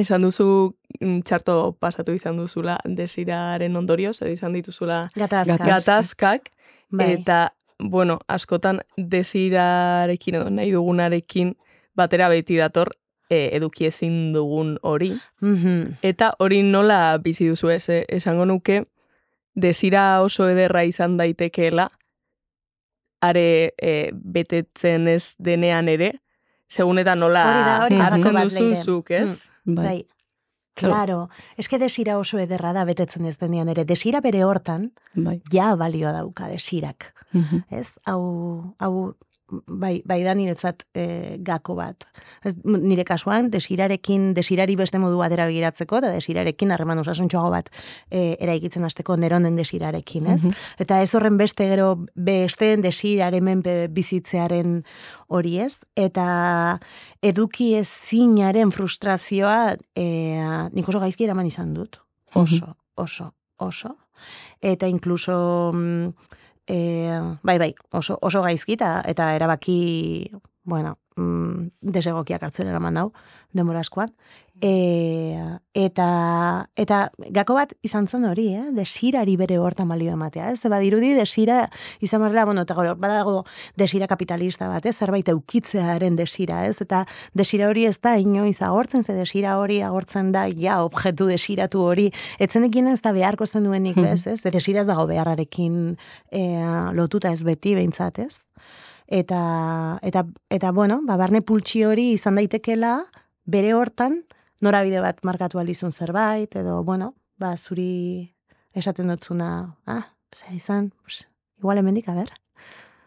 esan 0.00 0.22
duzu 0.26 0.74
mm, 1.00 1.20
txarto 1.26 1.76
pasatu 1.80 2.14
izan 2.14 2.38
duzula 2.40 2.78
desiraren 2.84 3.76
ondorioz, 3.76 4.16
edo 4.22 4.30
izan 4.32 4.52
dituzula 4.56 5.08
Gatazka. 5.14 5.58
gatazkak, 5.64 6.50
Bai. 6.90 7.12
eta, 7.18 7.54
bueno, 7.78 8.18
askotan 8.28 8.80
desirarekin 8.96 10.40
edo 10.40 10.50
nahi 10.50 10.72
dugunarekin 10.72 11.54
batera 11.96 12.28
beti 12.28 12.56
dator 12.58 12.90
e, 13.30 13.50
eduki 13.56 13.86
ezin 13.86 14.32
dugun 14.32 14.78
hori. 14.82 15.14
Mhm. 15.40 15.98
Eta 16.02 16.34
hori 16.38 16.62
nola 16.62 17.18
bizi 17.18 17.48
duzu 17.48 17.70
ez, 17.70 17.88
eh? 17.88 18.04
esango 18.08 18.44
nuke 18.44 18.84
desira 19.54 20.20
oso 20.22 20.48
ederra 20.48 20.82
izan 20.84 21.16
daitekeela, 21.16 21.88
are 23.22 23.72
e, 23.80 24.10
betetzen 24.12 25.08
ez 25.08 25.34
denean 25.38 25.88
ere, 25.88 26.12
segun 26.68 26.98
eta 26.98 27.14
nola 27.14 27.44
Hori 27.84 27.98
da, 27.98 28.06
hartzen 28.08 28.40
duzun 28.42 28.76
zuk, 28.82 29.10
ez? 29.10 29.46
Bai. 29.64 29.84
Bai. 29.84 29.98
Claro, 30.74 31.28
eske 31.56 31.78
desira 31.78 32.16
oso 32.18 32.40
ederra 32.42 32.72
da 32.74 32.82
betetzen 32.84 33.28
ez 33.30 33.36
denean 33.38 33.68
ere. 33.70 33.84
Desira 33.86 34.20
bere 34.20 34.42
hortan, 34.42 34.88
Bai. 35.14 35.40
ja 35.52 35.74
balioa 35.78 36.10
dauka 36.12 36.48
desirak. 36.50 37.12
Mhm. 37.30 37.62
Ez? 37.70 37.94
Hau, 38.06 38.74
hau 38.78 39.14
bai, 39.66 40.02
bai 40.06 40.20
da 40.24 40.34
niretzat 40.34 40.84
e, 40.94 41.36
gako 41.44 41.76
bat. 41.78 42.06
Ez, 42.44 42.54
nire 42.64 43.04
kasuan, 43.08 43.50
desirarekin, 43.52 44.32
desirari 44.36 44.76
beste 44.76 45.00
modu 45.02 45.18
batera 45.20 45.46
begiratzeko, 45.50 46.00
eta 46.02 46.12
desirarekin 46.14 46.74
harreman 46.74 47.02
osasuntxoago 47.02 47.50
bat 47.54 47.70
e, 48.10 48.36
eraikitzen 48.40 48.84
hasteko 48.84 49.16
neronen 49.20 49.56
desirarekin, 49.56 50.26
ez? 50.26 50.42
Mhm. 50.42 50.54
Eta 50.84 51.00
ez 51.02 51.10
horren 51.14 51.38
beste 51.40 51.68
gero 51.70 51.90
besteen 52.14 52.84
desiraren 52.84 53.44
menpe 53.44 53.76
bizitzearen 53.94 54.82
hori 55.28 55.58
ez. 55.64 55.78
Eta 55.96 56.78
eduki 57.22 57.74
ezinaren 57.78 58.72
frustrazioa 58.74 59.76
e, 59.96 60.06
nik 60.72 60.88
oso 60.88 61.02
gaizki 61.02 61.28
eraman 61.28 61.50
izan 61.50 61.74
dut. 61.74 62.00
Oso, 62.34 62.74
oso, 62.96 63.30
oso. 63.62 63.94
Eta 64.62 64.88
inkluso, 64.90 65.70
mm, 65.74 66.33
e, 66.66 67.20
bai, 67.42 67.58
bai, 67.58 67.74
oso, 67.92 68.18
oso 68.22 68.42
gaizki 68.42 68.76
eta, 68.78 69.02
eta 69.06 69.34
erabaki, 69.36 70.30
bueno, 70.64 70.98
mm, 71.16 71.68
desegokiak 71.94 72.42
hartzen 72.42 72.68
eraman 72.68 72.96
dau, 72.96 73.10
denbora 73.52 73.82
askoan. 73.84 74.10
E, 74.62 75.34
eta, 75.74 76.06
eta 76.78 76.98
gako 77.34 77.56
bat 77.58 77.72
izan 77.84 78.06
zen 78.08 78.24
hori, 78.28 78.46
eh? 78.54 78.68
desirari 78.72 79.34
bere 79.36 79.58
hortan 79.58 79.90
balio 79.90 80.14
ematea. 80.14 80.52
Ez 80.54 80.70
badirudi 80.70 81.12
desira 81.14 81.64
izan 82.00 82.22
barrela, 82.22 82.46
bueno, 82.48 82.62
eta 82.62 82.76
gero, 82.78 82.94
badago 82.96 83.42
desira 83.76 84.08
kapitalista 84.08 84.68
bat, 84.70 84.86
ez? 84.86 84.94
zerbait 84.96 85.28
eukitzearen 85.28 86.16
desira, 86.16 86.64
ez? 86.68 86.78
Eta 86.80 87.04
desira 87.34 87.68
hori 87.68 87.84
ez 87.90 87.98
da 88.00 88.16
inoiz 88.18 88.60
agortzen, 88.62 89.04
ze 89.04 89.12
desira 89.18 89.58
hori 89.58 89.82
agortzen 89.82 90.32
da, 90.32 90.46
ja, 90.48 90.80
objektu 90.86 91.28
desiratu 91.28 91.82
hori, 91.82 92.10
etzenekin 92.38 92.88
ez 92.94 93.02
da 93.02 93.12
beharko 93.12 93.46
zen 93.46 93.68
duenik, 93.68 93.98
ez? 93.98 94.26
ez? 94.30 94.40
Desira 94.54 94.82
ez 94.82 94.88
dago 94.88 95.06
beharrarekin 95.10 95.96
e, 96.30 96.46
lotuta 96.94 97.34
ez 97.34 97.42
beti, 97.42 97.74
behintzat, 97.74 98.22
ez? 98.22 98.38
Eta, 99.06 99.98
eta, 100.02 100.24
eta 100.50 100.70
bueno, 100.72 101.00
ba, 101.04 101.16
barne 101.20 101.42
pultsi 101.42 101.84
hori 101.84 102.12
izan 102.14 102.36
daitekela, 102.40 103.04
bere 103.44 103.74
hortan, 103.76 104.22
norabide 104.64 105.00
bat 105.04 105.20
markatu 105.24 105.58
alizun 105.60 105.92
zerbait, 105.92 106.54
edo, 106.56 106.82
bueno, 106.84 107.12
ba, 107.38 107.56
zuri 107.56 108.32
esaten 108.72 109.08
dutzuna, 109.12 109.76
ah, 109.86 110.06
ze 110.34 110.54
izan, 110.56 110.90
pues, 111.02 111.26
igual 111.58 111.78
hemendik, 111.78 112.08
a 112.08 112.14
ber. 112.14 112.32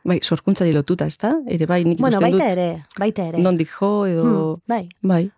Bai, 0.07 0.19
sorkuntzari 0.23 0.71
lotuta, 0.71 1.05
ez 1.09 1.17
da? 1.17 1.33
Ere 1.51 1.65
bai, 1.67 1.83
nik 1.83 1.99
Bueno, 1.99 2.21
baita 2.21 2.37
dut, 2.37 2.51
ere, 2.53 2.67
baita 2.99 3.25
ere. 3.27 3.41
nondik 3.43 3.69
jo, 3.73 4.05
edo... 4.07 4.23
Hmm, 4.23 4.61
bai, 4.67 4.87
Bai. 5.01 5.31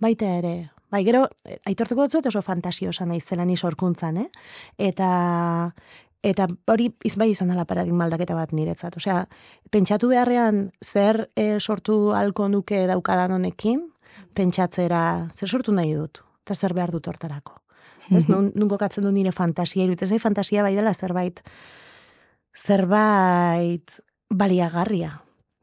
baita 0.00 0.32
ere. 0.40 0.70
Bai, 0.90 1.04
gero, 1.06 1.28
aitortuko 1.70 2.08
dut 2.10 2.26
oso 2.26 2.40
fantasiosa 2.42 3.04
naizela 3.06 3.44
ni 3.46 3.54
sorkuntzan, 3.56 4.16
eh? 4.24 4.30
Eta, 4.76 5.72
eta 6.22 6.46
hori 6.68 6.90
iz 7.04 7.14
bai 7.16 7.30
izan 7.30 7.48
dela 7.48 7.64
paradigma 7.64 8.04
aldaketa 8.04 8.34
bat 8.34 8.52
niretzat. 8.52 8.96
Osea, 8.96 9.24
pentsatu 9.70 10.08
beharrean 10.12 10.70
zer 10.84 11.30
eh, 11.36 11.58
sortu 11.60 12.12
halko 12.12 12.48
nuke 12.48 12.86
daukadan 12.86 13.32
honekin, 13.32 13.86
pentsatzera 14.34 15.30
zer 15.34 15.48
sortu 15.48 15.72
nahi 15.72 15.94
dut, 15.94 16.22
eta 16.44 16.54
zer 16.54 16.74
behar 16.74 16.90
dut 16.92 17.08
hortarako. 17.08 17.56
Ez, 18.10 18.26
nun, 18.32 18.52
nun 18.54 18.68
kokatzen 18.68 19.04
du 19.04 19.12
nire 19.12 19.32
fantasia, 19.32 19.84
iruditzen 19.84 20.08
zait 20.08 20.22
fantasia 20.22 20.62
bai 20.66 20.74
dela 20.74 20.92
zerbait, 20.94 21.40
zerbait 22.56 24.00
baliagarria, 24.30 25.20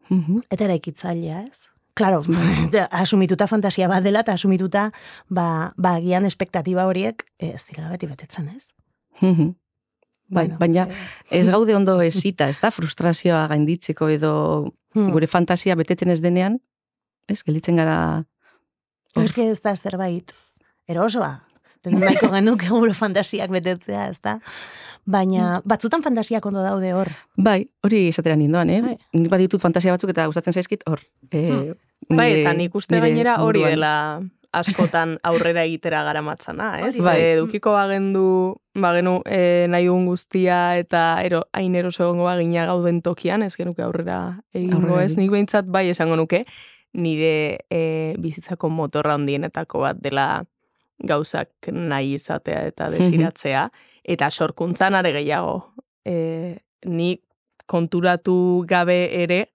Mhm. 0.09 0.43
eta 0.49 0.63
eraikitzailea, 0.63 1.41
ez? 1.43 1.59
Claro, 1.93 2.21
asumituta 2.91 3.47
fantasia 3.47 3.87
bat 3.87 4.03
dela, 4.03 4.21
eta 4.21 4.33
asumituta, 4.33 4.91
ba, 5.29 5.73
ba 5.77 5.95
agian 5.97 6.25
espektatiba 6.25 6.85
horiek, 6.87 7.25
eh, 7.39 7.53
ez 7.55 7.65
dira 7.67 7.89
beti 7.89 8.07
betetzen, 8.07 8.47
ez? 8.55 8.67
Mhm. 9.21 9.55
Bai, 10.27 10.47
Bueno, 10.47 10.57
baina 10.59 10.87
ez 11.31 11.47
gaude 11.47 11.75
ondo 11.75 12.01
ezita, 12.03 12.49
ez 12.49 12.59
da 12.59 12.71
frustrazioa 12.71 13.45
gainditzeko 13.47 14.09
edo 14.11 14.33
hmm. 14.93 15.11
gure 15.15 15.27
fantasia 15.31 15.75
betetzen 15.79 16.11
ez 16.11 16.19
denean, 16.21 16.59
ez, 17.27 17.41
gelditzen 17.47 17.79
gara... 17.79 18.25
Es 19.15 19.33
que 19.33 19.49
ez 19.49 19.61
da 19.63 19.75
zerbait 19.75 20.33
erosoa. 20.87 21.47
Nahiko 21.87 22.27
genuke 22.35 22.67
gure 22.67 22.93
fantasiak 22.97 23.51
betetzea, 23.53 24.09
ez 24.11 24.19
da? 24.21 24.37
Baina, 25.07 25.61
batzutan 25.63 26.03
fantasiak 26.03 26.45
ondo 26.45 26.63
daude 26.65 26.91
hor. 26.93 27.11
Bai, 27.39 27.61
hori 27.87 28.07
esatera 28.09 28.35
nindoan, 28.35 28.69
eh? 28.73 28.81
Bai. 28.83 28.95
Nik 29.15 29.31
baditut 29.31 29.63
fantasia 29.63 29.95
batzuk 29.95 30.11
eta 30.11 30.27
gustatzen 30.27 30.57
zaizkit 30.57 30.83
hor. 30.91 30.99
Eh, 31.31 31.73
Bai, 32.09 32.33
nire- 32.33 32.41
eta 32.41 32.53
nik 32.53 32.75
uste 32.75 32.99
gainera 32.99 33.39
hori 33.43 33.63
dela 33.63 33.93
askotan 34.59 35.17
aurrera 35.27 35.63
egitera 35.67 36.03
garamatzana, 36.07 36.71
ez? 36.87 36.95
Bai. 36.97 37.05
Bai. 37.05 37.17
Edukiko 37.35 37.73
bagendu, 37.75 38.27
bagenu 38.77 39.19
e, 39.25 39.67
nahi 39.71 39.87
dugun 39.89 40.05
guztia 40.09 40.77
eta 40.79 41.21
ero, 41.25 41.43
hain 41.57 41.75
eroso 41.75 42.03
egongo 42.05 42.27
bagina 42.27 42.65
gauden 42.69 43.01
tokian, 43.05 43.45
ez 43.45 43.55
genuke 43.57 43.85
aurrera 43.85 44.19
egingo 44.53 44.99
ez. 45.01 45.15
Nik 45.17 45.31
behintzat 45.33 45.69
bai 45.73 45.87
esango 45.93 46.17
nuke, 46.19 46.43
nire 46.97 47.65
e, 47.69 47.81
bizitzako 48.21 48.69
motorra 48.73 49.17
handienetako 49.17 49.83
bat 49.85 49.99
dela 50.01 50.27
gauzak 50.97 51.69
nahi 51.71 52.15
izatea 52.17 52.63
eta 52.71 52.89
desiratzea, 52.93 53.67
eta 54.03 54.31
sorkuntzan 54.31 54.97
are 54.97 55.13
gehiago. 55.13 55.59
E, 56.07 56.57
ni 56.85 57.17
konturatu 57.67 58.63
gabe 58.67 58.97
ere, 59.21 59.47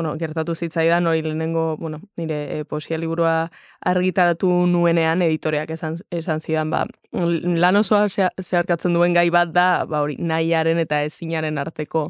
bueno, 0.00 0.14
gertatu 0.18 0.54
zitzaidan 0.56 1.06
hori 1.06 1.20
lehenengo, 1.22 1.76
bueno, 1.76 1.98
nire 2.16 2.36
e, 2.60 2.64
poesia 2.64 2.96
liburua 2.96 3.50
argitaratu 3.84 4.48
nuenean 4.66 5.20
editoreak 5.26 5.70
esan, 5.76 5.98
esan 6.10 6.40
zidan, 6.40 6.70
ba, 6.72 6.86
lan 7.12 7.76
osoa 7.76 8.06
zeharkatzen 8.08 8.94
duen 8.96 9.12
gai 9.12 9.28
bat 9.34 9.52
da, 9.52 9.84
ba, 9.84 10.00
hori, 10.06 10.16
nahiaren 10.16 10.80
eta 10.80 11.02
ezinaren 11.04 11.58
arteko 11.60 12.06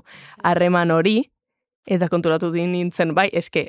harreman 0.47 0.94
hori, 0.94 1.16
eta 1.90 2.06
konturatu 2.12 2.52
din 2.54 2.70
nintzen, 2.76 3.11
bai, 3.16 3.26
eske, 3.32 3.66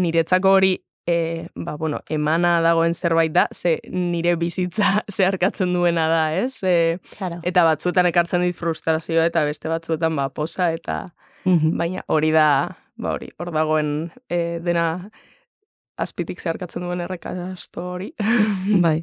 niretzako 0.00 0.54
hori, 0.56 0.72
e, 1.04 1.48
ba, 1.54 1.76
bueno, 1.76 2.00
emana 2.08 2.54
dagoen 2.64 2.94
zerbait 2.96 3.32
da, 3.36 3.48
ze 3.52 3.80
nire 3.90 4.36
bizitza 4.40 5.02
zeharkatzen 5.16 5.74
duena 5.76 6.08
da, 6.08 6.22
ez? 6.40 6.62
E, 6.64 6.98
Claro. 7.18 7.42
eta 7.44 7.64
batzuetan 7.68 8.08
ekartzen 8.08 8.40
dit 8.48 8.56
frustrazioa, 8.56 9.26
eta 9.28 9.44
beste 9.44 9.68
batzuetan, 9.68 10.16
ba, 10.16 10.30
posa, 10.32 10.72
eta 10.72 11.02
Mhm. 11.44 11.72
baina 11.76 12.04
hori 12.06 12.30
da, 12.30 12.78
ba 13.02 13.16
hori, 13.16 13.30
hor 13.38 13.52
dagoen 13.54 13.92
e, 14.30 14.60
dena 14.64 14.86
azpitik 16.02 16.40
zeharkatzen 16.40 16.86
duen 16.86 17.04
errekasto 17.04 17.88
hori. 17.94 18.12
Bai. 18.86 19.00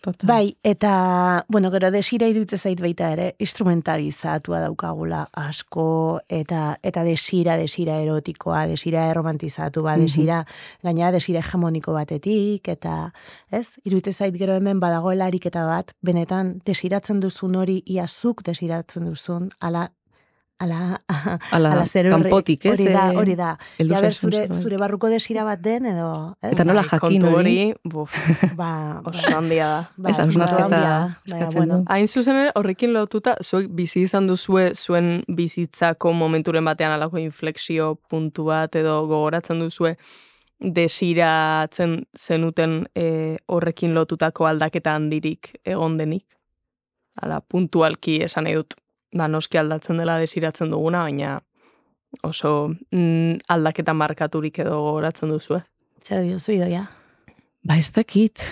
Total. 0.00 0.26
Bai, 0.26 0.56
eta, 0.64 1.44
bueno, 1.48 1.70
gero 1.70 1.90
desira 1.92 2.24
iruditzen 2.30 2.58
zait 2.58 2.80
baita 2.80 3.10
ere, 3.12 3.26
instrumentalizatua 3.44 4.62
daukagula 4.62 5.26
asko, 5.36 6.22
eta 6.24 6.78
eta 6.80 7.02
desira, 7.04 7.58
desira 7.60 7.98
erotikoa, 8.00 8.62
desira 8.70 9.04
erromantizatu, 9.10 9.82
ba, 9.84 9.98
desira, 10.00 10.40
gainera 10.82 11.12
desira 11.12 11.42
hegemoniko 11.44 11.92
batetik, 11.92 12.72
eta, 12.72 13.12
ez, 13.52 13.74
iruditzen 13.84 14.16
zait 14.16 14.40
gero 14.40 14.56
hemen 14.56 14.80
badagoela 14.80 15.28
ariketa 15.28 15.66
bat, 15.68 15.92
benetan, 16.00 16.56
desiratzen 16.64 17.20
duzun 17.20 17.60
hori, 17.60 17.82
iazuk 17.84 18.40
desiratzen 18.48 19.04
duzun, 19.04 19.50
ala, 19.60 19.90
ala, 20.60 21.00
Ala, 21.56 21.70
ala 21.72 21.86
zer 21.86 22.06
horri, 22.12 22.28
kanpotik, 22.28 22.66
ez? 22.66 22.72
hori 22.74 22.86
da, 22.92 23.04
eh, 23.12 23.16
hori 23.16 23.34
da. 23.38 23.50
Ja, 23.78 24.00
ber, 24.04 24.12
zure, 24.14 24.42
zure 24.54 24.76
barruko 24.80 25.08
desira 25.08 25.44
bat 25.48 25.60
den, 25.64 25.86
edo, 25.88 26.36
ez? 26.42 26.52
Eta 26.52 26.64
nola 26.68 26.82
Bai, 26.84 26.90
jakin 27.00 27.24
hori? 27.24 27.34
hori, 27.34 27.74
buf, 27.84 28.12
ba, 28.60 28.70
oso 29.08 29.34
handia 29.36 29.66
da. 29.72 29.80
ba, 29.96 30.10
Ez, 30.12 30.18
hausnarketa 30.20 30.64
handia 30.68 30.80
da, 30.84 31.02
eskatzen 31.26 31.56
bueno, 31.58 31.78
du. 31.80 31.84
Hain 31.94 32.08
zuzen 32.08 32.36
ere, 32.44 32.52
horrekin 32.60 32.92
lotuta, 32.92 33.36
zuek 33.42 33.70
bizi 33.72 34.02
izan 34.06 34.26
duzue 34.28 34.70
zuen 34.76 35.22
bizitzako 35.28 36.12
momenturen 36.12 36.64
batean 36.68 36.92
alako 36.92 37.18
inflexio 37.24 37.94
puntu 38.10 38.44
bat 38.52 38.76
edo 38.76 39.00
gogoratzen 39.08 39.60
duzue 39.64 39.96
desiratzen 40.60 42.02
zenuten 42.18 42.82
e, 42.94 43.38
horrekin 43.48 43.94
lotutako 43.96 44.44
aldaketa 44.44 44.92
handirik 44.98 45.54
egon 45.64 45.96
denik. 45.96 46.26
Hala, 47.20 47.40
puntualki 47.40 48.18
esan 48.26 48.44
nahi 48.44 48.58
dut, 48.60 48.76
ba, 49.12 49.28
noski 49.28 49.58
aldatzen 49.58 50.00
dela 50.00 50.18
desiratzen 50.18 50.70
duguna, 50.70 51.04
baina 51.08 51.38
oso 52.26 52.72
mm, 52.90 53.46
aldaketa 53.48 53.94
markaturik 53.94 54.58
edo 54.64 54.80
gogoratzen 54.82 55.30
duzue. 55.30 55.62
zer 56.02 56.22
diozu 56.22 56.52
idoia? 56.52 56.86
Ba, 57.62 57.76
ez 57.76 57.92
dakit. 57.92 58.42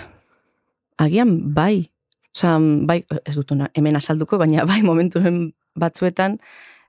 Agian 0.97 1.53
bai. 1.53 1.89
Osa, 2.35 2.57
bai, 2.59 3.03
ez 3.25 3.35
dut 3.35 3.51
ona, 3.51 3.69
hemen 3.73 3.97
azalduko, 3.97 4.37
baina 4.37 4.65
bai 4.65 4.81
momentuen 4.85 5.49
batzuetan 5.75 6.37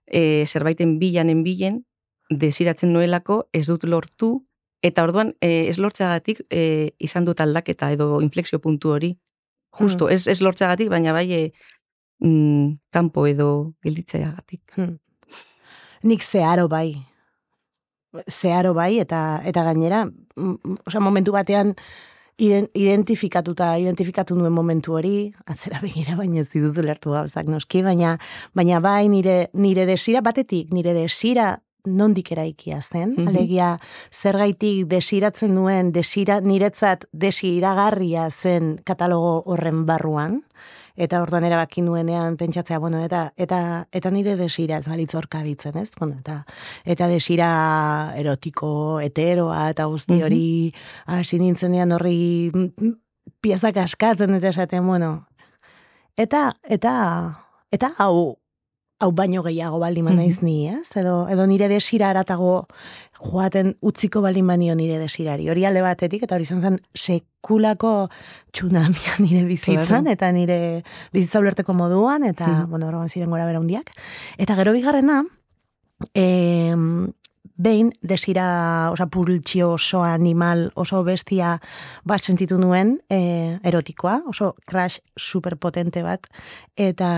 e, 0.07 0.45
zerbaiten 0.47 0.99
bilanen 1.01 1.43
bilen 1.43 1.85
desiratzen 2.31 2.93
nuelako 2.93 3.45
ez 3.53 3.67
dut 3.67 3.85
lortu 3.85 4.31
eta 4.83 5.03
orduan 5.05 5.35
e, 5.41 5.69
ez 5.69 5.79
lortzeagatik 5.79 6.45
e, 6.51 6.93
izan 6.99 7.25
dut 7.25 7.41
aldaketa 7.41 7.91
edo 7.93 8.21
inflexio 8.21 8.61
puntu 8.61 8.95
hori. 8.95 9.15
Justo, 9.71 10.09
ez, 10.11 10.27
ez 10.27 10.41
lortzeagatik, 10.43 10.89
baina 10.91 11.13
bai 11.15 11.27
e, 11.33 11.43
mm, 12.21 12.79
kanpo 12.93 13.27
edo 13.27 13.75
gelditzeagatik. 13.83 14.63
Hmm. 14.77 14.99
nik 16.03 16.23
zeharo 16.23 16.69
bai. 16.69 16.97
Zeharo 18.27 18.75
bai, 18.75 18.99
eta 18.99 19.41
eta 19.45 19.65
gainera, 19.65 20.05
mm, 20.07 20.55
mm, 20.65 20.79
osea, 20.87 21.01
momentu 21.01 21.33
batean, 21.33 21.75
identifikatuta, 22.41 23.75
identifikatu 23.79 24.35
nuen 24.35 24.53
momentu 24.53 24.95
hori, 24.97 25.33
atzera 25.47 25.81
begira, 25.83 26.17
baina 26.17 26.41
ez 26.41 26.49
ditut 26.49 26.79
lertu 26.85 27.13
gauzak 27.13 27.49
noski, 27.53 27.83
baina, 27.85 28.17
baina 28.57 28.81
bai 28.81 29.09
nire, 29.13 29.51
nire 29.53 29.85
desira, 29.87 30.23
batetik, 30.25 30.73
nire 30.73 30.95
desira 30.97 31.59
nondik 31.85 32.33
eraikia 32.33 32.81
zen, 32.83 33.15
mm 33.17 33.29
alegia 33.31 33.71
zergaitik 34.13 34.87
desiratzen 34.91 35.55
duen, 35.55 35.93
desira, 35.93 36.41
niretzat 36.41 37.07
desiragarria 37.13 38.29
zen 38.31 38.79
katalogo 38.85 39.43
horren 39.47 39.87
barruan, 39.87 40.43
eta 41.01 41.23
orduan 41.25 41.47
erabaki 41.49 41.83
nuenean 41.83 42.37
pentsatzea, 42.37 42.79
bueno, 42.79 43.01
eta 43.05 43.31
eta 43.41 43.61
eta 43.93 44.11
nire 44.13 44.37
desira 44.37 44.79
ez 44.79 44.87
balitz 44.89 45.15
bitzen, 45.45 45.79
ez? 45.79 45.91
Bueno, 45.99 46.19
eta 46.21 46.45
eta 46.85 47.09
desira 47.09 47.51
erotiko, 48.17 49.01
heteroa 49.01 49.71
eta 49.71 49.87
guzti 49.87 50.23
hori 50.23 50.73
hasi 51.07 51.39
nintzenean 51.39 51.93
horri 51.93 52.51
piezak 53.41 53.77
askatzen 53.77 54.35
eta 54.35 54.49
esaten, 54.49 54.87
bueno, 54.87 55.27
eta 56.17 56.53
eta 56.69 56.95
eta 57.73 57.95
hau 57.99 58.40
hau 59.01 59.11
baino 59.17 59.43
gehiago 59.43 59.79
baldin 59.81 60.05
mm 60.05 60.17
naiz 60.17 60.43
ni, 60.45 60.69
ez? 60.69 60.89
Edo, 61.01 61.25
edo 61.33 61.47
nire 61.49 61.69
desira 61.73 62.11
aratago 62.11 62.67
joaten 63.17 63.75
utziko 63.81 64.21
baldin 64.21 64.47
banio 64.47 64.77
nire 64.77 64.99
desirari. 65.01 65.49
Hori 65.49 65.65
alde 65.65 65.83
batetik, 65.85 66.27
eta 66.27 66.37
hori 66.37 66.45
izan 66.49 66.61
zen 66.61 66.79
sekulako 66.95 67.95
txunamia 68.53 69.17
nire 69.25 69.43
bizitzan, 69.49 70.09
eta 70.13 70.31
nire 70.37 70.61
bizitza 71.15 71.41
ulerteko 71.41 71.77
moduan, 71.77 72.29
eta, 72.29 72.47
mm 72.47 72.71
bueno, 72.71 72.89
horrean 72.89 73.09
ziren 73.09 73.33
gora 73.33 73.49
bera 73.49 73.63
hundiak. 73.63 73.95
Eta 74.39 74.57
gero 74.61 74.77
bigarrena, 74.77 75.23
eh, 76.15 76.77
behin 77.61 77.93
desira, 78.01 78.91
oza, 78.93 79.07
pultsio 79.13 79.75
oso 79.77 80.03
animal, 80.07 80.71
oso 80.75 81.03
bestia 81.05 81.59
bat 82.09 82.25
sentitu 82.25 82.57
nuen 82.59 82.97
e, 83.13 83.59
erotikoa, 83.69 84.21
oso 84.31 84.55
crash 84.65 85.01
superpotente 85.17 86.03
bat, 86.07 86.25
eta 86.81 87.11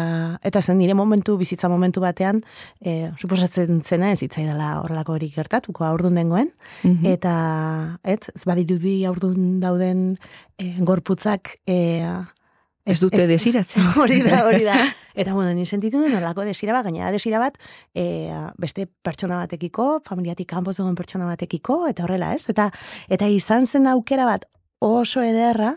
eta 0.43 0.63
zen 0.63 0.81
nire 0.83 0.97
momentu, 0.99 1.37
bizitza 1.39 1.71
momentu 1.71 2.03
batean, 2.03 2.43
e, 2.81 3.13
suposatzen 3.19 3.83
zena 3.87 4.11
ez 4.13 4.23
itzai 4.27 4.49
dela 4.49 4.75
horrelako 4.83 5.17
hori 5.19 5.31
gertatuko 5.31 5.87
aurdun 5.87 6.19
dengoen, 6.19 6.51
mhm. 6.83 7.07
eta 7.15 7.35
et, 8.03 8.27
ez 8.35 8.45
badirudi 8.49 9.03
aurdun 9.07 9.61
dauden 9.63 10.07
e, 10.59 10.73
gorputzak 10.83 11.59
e, 11.67 11.79
Ez 12.85 12.99
dute 12.99 13.27
desiratzen. 13.31 13.85
Hori 14.03 14.19
da, 14.25 14.41
hori 14.49 14.65
da. 14.67 14.79
Eta 15.23 15.35
bueno, 15.37 15.53
ni 15.55 15.67
sentitu 15.67 16.01
duen 16.01 16.17
horlako 16.17 16.43
desira 16.49 16.73
bat, 16.75 16.87
gainera 16.89 17.13
desira 17.15 17.39
bat, 17.39 17.59
e, 17.95 18.33
beste 18.59 18.89
pertsona 19.05 19.39
batekiko, 19.43 20.01
familiatik 20.09 20.49
kanpoz 20.51 20.79
dugun 20.79 20.97
pertsona 20.99 21.29
batekiko, 21.29 21.83
eta 21.91 22.07
horrela 22.07 22.33
ez. 22.35 22.47
Eta, 22.49 22.71
eta 23.13 23.29
izan 23.29 23.69
zen 23.69 23.87
aukera 23.93 24.25
bat 24.27 24.49
oso 24.83 25.23
ederra, 25.23 25.75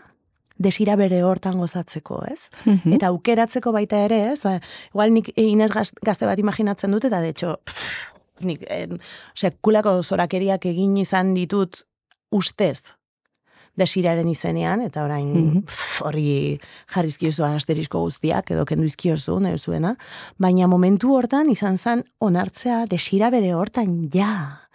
desira 0.56 0.96
bere 0.96 1.20
hortan 1.22 1.60
gozatzeko, 1.60 2.22
ez? 2.32 2.48
Mhm. 2.64 2.96
Eta 2.96 3.12
aukeratzeko 3.12 3.72
baita 3.76 4.00
ere, 4.08 4.22
ez? 4.32 4.40
Ba, 4.42 4.56
igual 4.94 5.12
nik 5.12 5.30
iner 5.36 5.70
gazte 5.70 6.26
bat 6.26 6.40
imaginatzen 6.40 6.96
dut, 6.96 7.04
eta 7.04 7.20
de 7.20 7.34
hecho, 7.34 7.58
pff, 7.64 8.06
nik, 8.40 8.64
eh, 8.68 8.88
sekulako 9.36 10.00
zorakeriak 10.02 10.64
egin 10.72 10.96
izan 10.96 11.34
ditut 11.34 11.84
ustez, 12.32 12.95
desiraren 13.76 14.28
izenean, 14.28 14.82
eta 14.84 15.04
orain 15.04 15.32
mm 15.32 15.62
hori 16.06 16.58
jarrizkiozu 16.92 17.44
asterisko 17.46 18.00
guztiak, 18.04 18.50
edo 18.52 18.66
kendu 18.68 18.86
izkiozu, 18.86 19.38
nahi 19.40 19.58
zuena, 19.58 19.94
baina 20.38 20.68
momentu 20.68 21.14
hortan 21.16 21.48
izan 21.50 21.78
zen 21.78 22.04
onartzea 22.20 22.84
desira 22.90 23.30
bere 23.32 23.54
hortan 23.56 23.96
ja, 24.12 24.66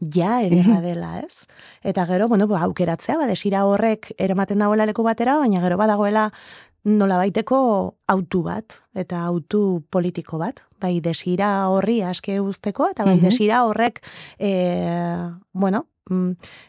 ja 0.00 0.40
ederra 0.42 0.78
mhm. 0.78 0.84
dela, 0.84 1.12
ez? 1.20 1.46
Eta 1.82 2.06
gero, 2.06 2.28
bueno, 2.28 2.46
ba, 2.48 2.62
aukeratzea, 2.68 3.18
ba, 3.20 3.26
desira 3.28 3.64
horrek 3.68 4.12
eramaten 4.18 4.62
dagoela 4.62 4.86
leku 4.88 5.04
batera, 5.06 5.36
baina 5.42 5.60
gero 5.60 5.76
badagoela 5.80 6.30
nola 6.84 7.18
baiteko 7.20 7.60
autu 8.08 8.42
bat, 8.46 8.80
eta 8.96 9.20
autu 9.28 9.82
politiko 9.92 10.38
bat, 10.40 10.62
bai 10.80 10.94
desira 11.04 11.68
horri 11.68 12.00
aske 12.06 12.38
usteko, 12.40 12.88
eta 12.94 13.04
bai 13.04 13.18
mhm. 13.18 13.28
desira 13.28 13.64
horrek, 13.68 14.00
e, 14.38 14.52
bueno, 15.52 15.86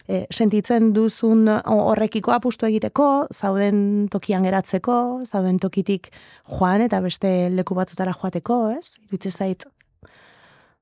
e, 0.07 0.25
sentitzen 0.31 0.91
duzun 0.93 1.47
horrekiko 1.49 2.33
apustu 2.35 2.67
egiteko, 2.69 3.27
zauden 3.33 4.07
tokian 4.11 4.47
geratzeko, 4.47 4.95
zauden 5.25 5.59
tokitik 5.59 6.11
joan 6.57 6.81
eta 6.87 7.01
beste 7.01 7.49
leku 7.49 7.75
batzutara 7.75 8.13
joateko, 8.13 8.63
ez? 8.77 8.97
Iritze 9.09 9.31
zait, 9.31 9.65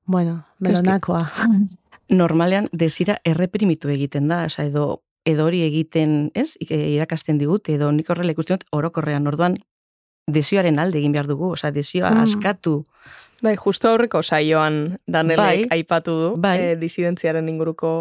bueno, 0.06 0.42
melonakoa. 0.60 1.22
Normalean, 2.20 2.66
desira 2.72 3.20
erreprimitu 3.24 3.88
egiten 3.88 4.26
da, 4.28 4.44
esa, 4.48 4.64
edo 4.66 5.02
edo 5.28 5.46
hori 5.46 5.62
egiten, 5.66 6.30
ez, 6.34 6.54
irakasten 6.60 7.38
digut, 7.40 7.68
edo 7.68 7.90
nik 7.92 8.08
horrela 8.10 8.32
ikusten 8.32 8.58
dut, 8.58 8.68
orokorrean, 8.76 9.26
orduan, 9.28 9.58
desioaren 10.30 10.78
alde 10.78 11.00
egin 11.00 11.12
behar 11.12 11.28
dugu, 11.28 11.52
oza, 11.56 11.70
desioa 11.74 12.12
mm. 12.14 12.24
askatu. 12.26 12.76
Bai, 13.40 13.54
justo 13.56 13.88
aurreko 13.88 14.22
saioan 14.22 14.82
Danelek 15.08 15.40
bai, 15.40 15.78
aipatu 15.78 16.16
du, 16.18 16.30
bai. 16.40 16.56
e, 16.60 16.72
disidentziaren 16.80 17.48
inguruko 17.48 17.92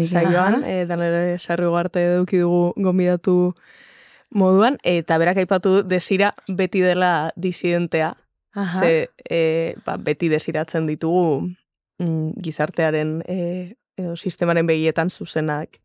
saioan, 0.00 0.62
e, 0.64 0.86
danere 0.88 1.38
sarri 1.38 1.66
ugarte 1.68 2.00
eduki 2.14 2.40
dugu 2.40 2.72
gombidatu 2.80 3.52
moduan, 4.32 4.78
eta 4.82 5.18
berak 5.20 5.42
aipatu 5.42 5.82
desira 5.84 6.32
beti 6.48 6.80
dela 6.80 7.32
disidentea, 7.36 8.14
Aha. 8.54 8.80
ze 8.80 9.10
e, 9.28 9.74
ba, 9.84 9.96
beti 9.96 10.28
desiratzen 10.28 10.86
ditugu 10.86 11.52
mm, 11.98 12.40
gizartearen 12.42 13.22
e, 13.28 13.76
edo 13.96 14.16
sistemaren 14.16 14.66
begietan 14.66 15.10
zuzenak 15.10 15.80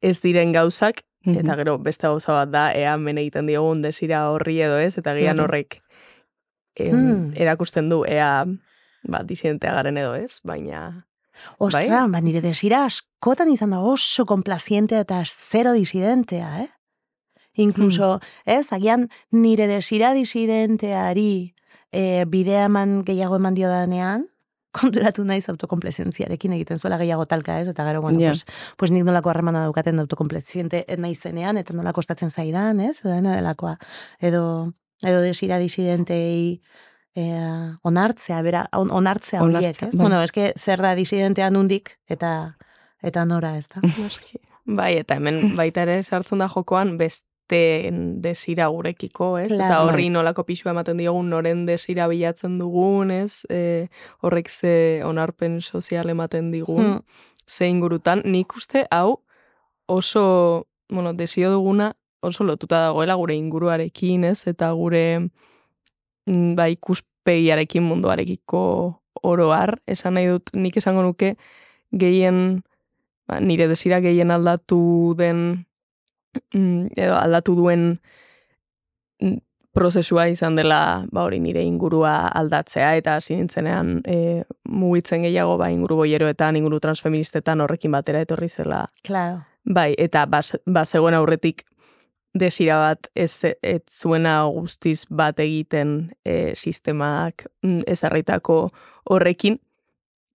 ez 0.00 0.20
diren 0.22 0.52
gauzak, 0.54 1.02
eta 1.26 1.56
gero 1.58 1.76
beste 1.82 2.06
gauza 2.06 2.32
bat 2.32 2.50
da, 2.50 2.64
ea 2.72 2.96
men 2.96 3.18
egiten 3.18 3.48
diogun 3.50 3.82
desira 3.82 4.28
horri 4.30 4.60
edo 4.62 4.78
ez, 4.78 4.94
eta 5.00 5.14
gian 5.18 5.42
horrek 5.42 5.80
hmm. 6.78 7.34
erakusten 7.36 7.90
du, 7.90 8.04
ea 8.06 8.46
ba, 9.02 9.22
disidentea 9.26 9.74
garen 9.74 9.98
edo 9.98 10.14
ez, 10.14 10.38
baina 10.46 11.07
Ostra, 11.58 12.02
bai? 12.04 12.10
ba, 12.12 12.20
nire 12.24 12.42
desira 12.44 12.84
askotan 12.86 13.50
izan 13.52 13.70
da 13.74 13.80
oso 13.80 14.26
komplaziente 14.26 14.98
eta 14.98 15.22
zero 15.26 15.72
disidentea, 15.72 16.64
eh? 16.64 16.68
Inkluso, 17.58 18.16
hmm. 18.16 18.50
ez, 18.58 18.72
agian 18.72 19.08
nire 19.34 19.66
desira 19.66 20.12
disidenteari 20.14 21.54
e, 21.90 22.24
bidea 22.30 22.66
eman 22.68 23.02
gehiago 23.04 23.38
eman 23.40 23.56
dio 23.58 23.70
danean, 23.70 24.28
konturatu 24.78 25.24
naiz 25.24 25.48
autokomplezentziarekin 25.50 26.54
egiten 26.58 26.78
zuela 26.78 26.98
gehiago 27.00 27.26
talka 27.26 27.58
ez, 27.60 27.68
eta 27.72 27.86
gero, 27.88 28.02
bueno, 28.04 28.20
pues, 28.20 28.44
pues 28.76 28.92
nik 28.92 29.06
nolako 29.06 29.32
harremana 29.32 29.64
daukaten 29.66 29.98
autokompleziente 30.04 30.84
naizenean, 30.98 31.58
eta 31.58 31.74
nola 31.74 31.94
kostatzen 31.96 32.30
zaidan, 32.30 32.80
ez, 32.84 33.00
dena 33.02 33.34
delakoa, 33.36 33.78
edo, 34.20 34.74
edo 35.02 35.22
desira 35.24 35.58
disidentei, 35.58 36.60
eh, 37.18 37.74
onartzea, 37.86 38.40
bera, 38.46 38.64
onartzea 38.72 39.42
horiek, 39.44 39.82
ez? 39.82 39.94
Bai. 39.94 40.02
Bueno, 40.04 40.22
eske 40.22 40.52
zer 40.56 40.82
da 40.84 40.94
disidentean 40.98 41.58
undik, 41.58 41.96
eta 42.10 42.54
eta 43.02 43.24
nora, 43.28 43.56
ez 43.58 43.68
da? 43.72 43.82
bai, 44.80 44.94
eta 45.02 45.18
hemen 45.18 45.40
baita 45.60 45.84
ere 45.86 46.00
sartzen 46.02 46.42
da 46.42 46.48
jokoan 46.52 46.96
beste 47.00 47.24
desira 48.22 48.68
gurekiko, 48.68 49.32
ez? 49.40 49.50
Eta 49.54 49.82
horri 49.86 50.08
bai. 50.08 50.14
nolako 50.18 50.44
pixua 50.48 50.74
ematen 50.74 50.98
diogun 51.00 51.30
noren 51.32 51.64
desira 51.66 52.08
bilatzen 52.10 52.58
dugun, 52.60 53.10
ez? 53.14 53.44
E, 53.48 53.88
horrek 54.20 54.50
ze 54.50 54.74
onarpen 55.06 55.62
sozial 55.62 56.10
ematen 56.12 56.50
digun, 56.52 56.98
hmm. 56.98 57.22
ze 57.46 57.70
ingurutan. 57.70 58.22
Nik 58.26 58.54
uste, 58.56 58.84
hau, 58.90 59.22
oso, 59.86 60.68
bueno, 60.90 61.14
desio 61.14 61.50
duguna, 61.54 61.94
oso 62.20 62.44
lotuta 62.44 62.82
dagoela 62.88 63.16
gure 63.16 63.34
inguruarekin, 63.38 64.28
ez? 64.28 64.42
Eta 64.50 64.70
gure 64.76 65.30
ba, 66.56 66.68
ikuspegiarekin 66.72 67.84
munduarekiko 67.86 68.62
oroar, 69.26 69.78
esan 69.86 70.18
nahi 70.18 70.28
dut 70.30 70.52
nik 70.54 70.76
esango 70.78 71.02
nuke 71.02 71.34
gehien, 71.90 72.62
ba, 73.28 73.40
nire 73.40 73.68
desira 73.70 74.00
gehien 74.04 74.30
aldatu 74.30 75.14
den, 75.18 75.66
mm, 76.54 76.94
edo 76.96 77.18
aldatu 77.18 77.56
duen 77.58 77.90
mm, 79.20 79.38
prozesua 79.78 80.26
izan 80.32 80.56
dela 80.58 81.06
ba 81.12 81.22
hori 81.22 81.38
nire 81.40 81.62
ingurua 81.62 82.28
aldatzea 82.40 82.94
eta 82.98 83.14
hasi 83.18 83.36
nintzenean 83.36 84.00
e, 84.06 84.42
mugitzen 84.68 85.22
gehiago 85.22 85.56
ba 85.60 85.70
inguru 85.70 86.00
boieroetan, 86.02 86.56
inguru 86.56 86.80
transfeministetan 86.82 87.60
horrekin 87.60 87.92
batera 87.94 88.22
etorri 88.24 88.48
zela. 88.48 88.86
Claro. 89.06 89.44
Bai, 89.64 89.94
eta 89.98 90.24
ba, 90.26 90.40
ba 90.66 90.84
aurretik 91.16 91.64
desira 92.38 92.76
bat 92.78 93.08
ez, 93.14 93.44
ez 93.62 93.80
zuena 93.90 94.44
guztiz 94.46 95.04
bat 95.10 95.38
egiten 95.40 96.12
e, 96.24 96.54
sistemak 96.54 97.46
mm, 97.62 97.80
ezarritako 97.86 98.68
horrekin, 99.10 99.58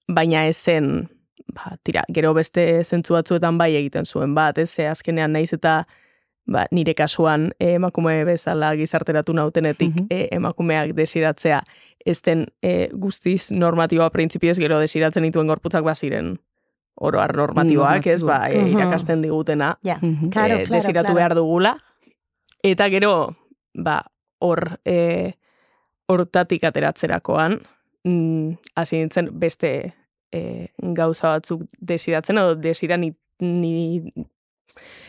baina 0.08 0.46
ezen, 0.48 1.10
ba, 1.54 1.78
tira, 1.84 2.04
gero 2.14 2.34
beste 2.34 2.84
zentzu 2.84 3.14
batzuetan 3.14 3.58
bai 3.58 3.76
egiten 3.76 4.06
zuen 4.06 4.34
bat, 4.36 4.58
ez 4.58 4.78
azkenean 4.80 5.32
naiz 5.34 5.54
eta 5.54 5.86
ba, 6.46 6.66
nire 6.72 6.94
kasuan 6.94 7.52
eh, 7.60 7.76
emakume 7.78 8.24
bezala 8.28 8.74
gizarteratu 8.76 9.34
nautenetik 9.34 9.94
Mhm. 9.96 10.08
eh, 10.10 10.28
emakumeak 10.32 10.92
desiratzea 10.96 11.62
ez 12.06 12.22
den 12.22 12.48
eh, 12.62 12.90
guztiz 12.92 13.52
normatiboa 13.52 14.10
printzipioz 14.10 14.58
gero 14.60 14.80
desiratzen 14.80 15.24
dituen 15.24 15.48
gorputzak 15.48 15.84
baziren 15.84 16.38
oroar 16.96 17.32
normatiboak, 17.36 18.06
ez 18.08 18.24
ba, 18.24 18.42
Mhm. 18.50 18.68
irakasten 18.76 19.22
digutena 19.22 19.78
Ja, 19.84 19.98
Mhm. 20.02 20.30
Claro, 20.32 20.56
eh, 20.56 20.64
claro, 20.66 20.82
desiratu 20.82 21.06
claro. 21.06 21.16
behar 21.16 21.36
dugula. 21.36 21.78
Eta 22.64 22.88
gero, 22.90 23.36
ba, 23.76 23.98
hor, 24.40 24.80
eh, 24.86 25.34
hortatik 26.08 26.64
ateratzerakoan, 26.64 27.58
mm, 28.06 28.54
hasi 28.76 29.02
nintzen 29.02 29.28
beste 29.40 29.72
eh, 30.32 30.70
gauza 30.96 31.36
batzuk 31.36 31.66
desiratzen, 31.80 32.40
edo 32.40 32.56
desira 32.56 32.98
ni, 32.98 33.12
ni 33.40 34.00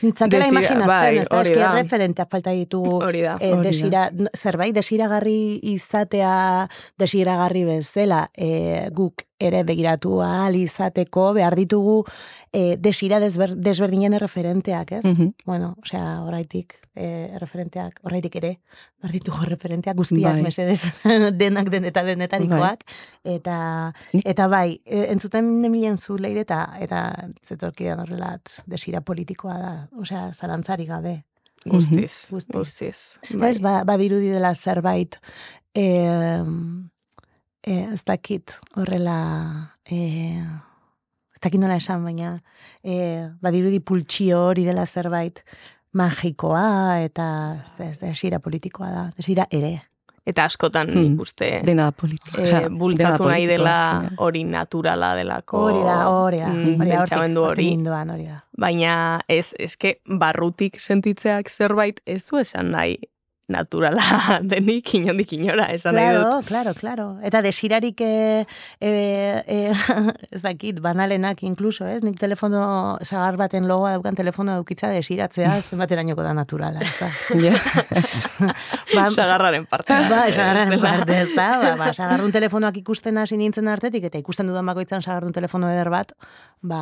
Nitzakela 0.05 0.45
Desira- 0.45 0.53
imaginatzen, 0.53 0.87
bai, 0.87 1.19
ez 1.19 1.29
da, 1.29 1.41
eski 1.43 1.61
referenteak 1.81 2.31
falta 2.31 2.51
ditugu 2.55 2.99
hori 3.03 3.23
da. 3.25 3.39
e, 3.41 3.53
Hori 3.53 3.63
da. 3.63 3.69
desira, 3.71 4.03
zerbait 4.37 4.75
desiragarri 4.77 5.39
izatea 5.75 6.69
desiragarri 6.99 7.65
bezala 7.65 8.29
e, 8.37 8.89
guk 8.95 9.25
ere 9.45 9.65
begiratu 9.67 10.21
ahal 10.23 10.55
izateko 10.57 11.33
behar 11.37 11.57
ditugu 11.59 12.05
e, 12.53 12.77
desira 12.79 13.19
desber, 13.21 13.57
desberdinen 13.57 14.15
referenteak, 14.21 14.93
ez? 15.01 15.05
Mhm. 15.05 15.33
Bueno, 15.45 15.75
osea, 15.83 16.23
oraitik 16.23 16.77
e, 16.95 17.37
referenteak, 17.43 17.99
oraitik 18.07 18.37
ere, 18.39 18.53
behar 19.03 19.13
ditugu 19.13 19.45
referenteak 19.51 19.97
guztiak 19.99 20.39
Bai. 20.39 20.43
mesedez 20.47 20.81
denak 21.43 21.69
den 21.69 21.85
eta 21.91 22.05
denetarikoak. 22.07 22.85
Eta, 23.25 23.93
Nik- 24.15 24.23
eta 24.25 24.47
bai, 24.49 24.81
e, 24.87 25.03
entzuten 25.13 25.51
nemilen 25.61 25.99
zu 25.99 26.17
leire 26.17 26.47
eta, 26.47 26.63
eta 26.81 27.03
zetorkidan 27.43 28.01
horrela 28.07 28.37
desira 28.71 29.01
politikoa 29.03 29.59
da, 29.59 29.75
osea, 30.01 30.33
zalantzari 30.33 30.87
gabe. 30.87 31.23
Guztiz, 31.65 32.29
Guztiz. 32.31 32.53
guztiz. 32.53 32.99
Bai. 33.33 33.51
Ez, 33.51 33.61
ba, 33.65 33.79
badirudi 33.89 34.29
dela 34.35 34.55
zerbait, 34.55 35.17
e, 35.75 35.85
e, 37.65 37.79
ez 37.95 38.03
dakit 38.05 38.53
horrela, 38.77 39.73
e, 39.89 40.41
ez 41.33 41.41
dakit 41.41 41.63
nola 41.63 41.79
esan, 41.81 42.05
baina 42.05 42.35
e, 42.83 43.31
badirudi 43.41 43.81
pultsio 43.81 44.43
hori 44.51 44.67
dela 44.69 44.85
zerbait 44.85 45.41
magikoa 45.95 47.01
eta 47.07 47.27
ez, 47.63 47.73
ez 47.81 47.99
desira 48.03 48.41
politikoa 48.45 48.91
da, 48.93 49.09
desira 49.17 49.49
ere. 49.51 49.79
Eta 50.27 50.45
askotan 50.45 50.89
Hmm. 50.89 51.03
nik 51.03 51.21
uste 51.21 51.61
Dena 51.65 51.85
da 51.85 51.93
politika. 51.93 52.43
eh, 52.43 52.51
da 52.51 52.69
bultzatu 52.69 53.25
nahi 53.29 53.47
dela 53.47 54.11
hori 54.17 54.45
naturala 54.45 55.15
delako. 55.15 55.59
Hori 55.59 55.83
da, 55.85 55.97
hori 56.09 56.39
da, 56.39 56.49
mm, 56.49 56.81
hori 56.81 56.91
da, 56.91 57.41
hori. 57.43 57.65
ninduan, 57.71 58.11
hori 58.11 58.25
da. 58.27 58.41
Baina 58.59 59.21
ez, 59.29 59.53
eske 59.59 59.97
barrutik 60.09 60.81
sentitzeak 60.81 61.51
zerbait 61.51 62.01
ez 62.07 62.25
du 62.25 62.39
esan 62.39 62.71
nahi 62.71 62.97
naturala 63.49 64.01
denik 64.53 64.89
inondik 64.97 65.33
inora, 65.37 65.67
esan 65.75 65.95
nahi 65.95 66.05
Claro, 66.15 66.31
dut. 66.37 66.47
claro, 66.49 66.73
claro. 66.75 67.07
Eta 67.23 67.43
desirarik 67.45 68.01
e, 68.01 68.47
e, 68.81 68.91
e, 69.47 69.59
ez 70.31 70.41
dakit, 70.43 70.81
banalenak 70.81 71.43
inkluso, 71.45 71.87
ez? 71.87 72.03
Nik 72.03 72.19
telefono, 72.21 72.99
sagar 73.05 73.37
baten 73.37 73.69
logoa 73.69 73.93
daukan 73.99 74.15
telefono 74.17 74.57
eukitza 74.61 74.89
desiratzea, 74.95 75.57
ez 75.61 75.67
zenbaterainoko 75.69 76.23
da 76.25 76.33
naturala, 76.35 76.81
ez 76.81 76.95
da. 77.01 77.11
Ba, 78.95 79.11
Sagarraren 79.11 79.67
parte. 79.67 79.93
Ba, 79.93 80.25
sagarraren 80.33 80.81
parte, 80.81 81.21
ez 81.25 81.31
da. 81.35 81.49
Ba, 81.61 81.75
ba, 81.79 81.91
sagarrun 81.95 82.33
telefonoak 82.35 82.77
ikusten 82.81 83.19
hasi 83.21 83.37
nintzen 83.41 83.69
artetik, 83.69 84.07
eta 84.09 84.19
ikusten 84.21 84.49
dudan 84.51 84.67
bakoitzan 84.71 85.03
sagarrun 85.05 85.33
telefono 85.37 85.69
eder 85.73 85.91
bat, 85.93 86.13
ba, 86.63 86.81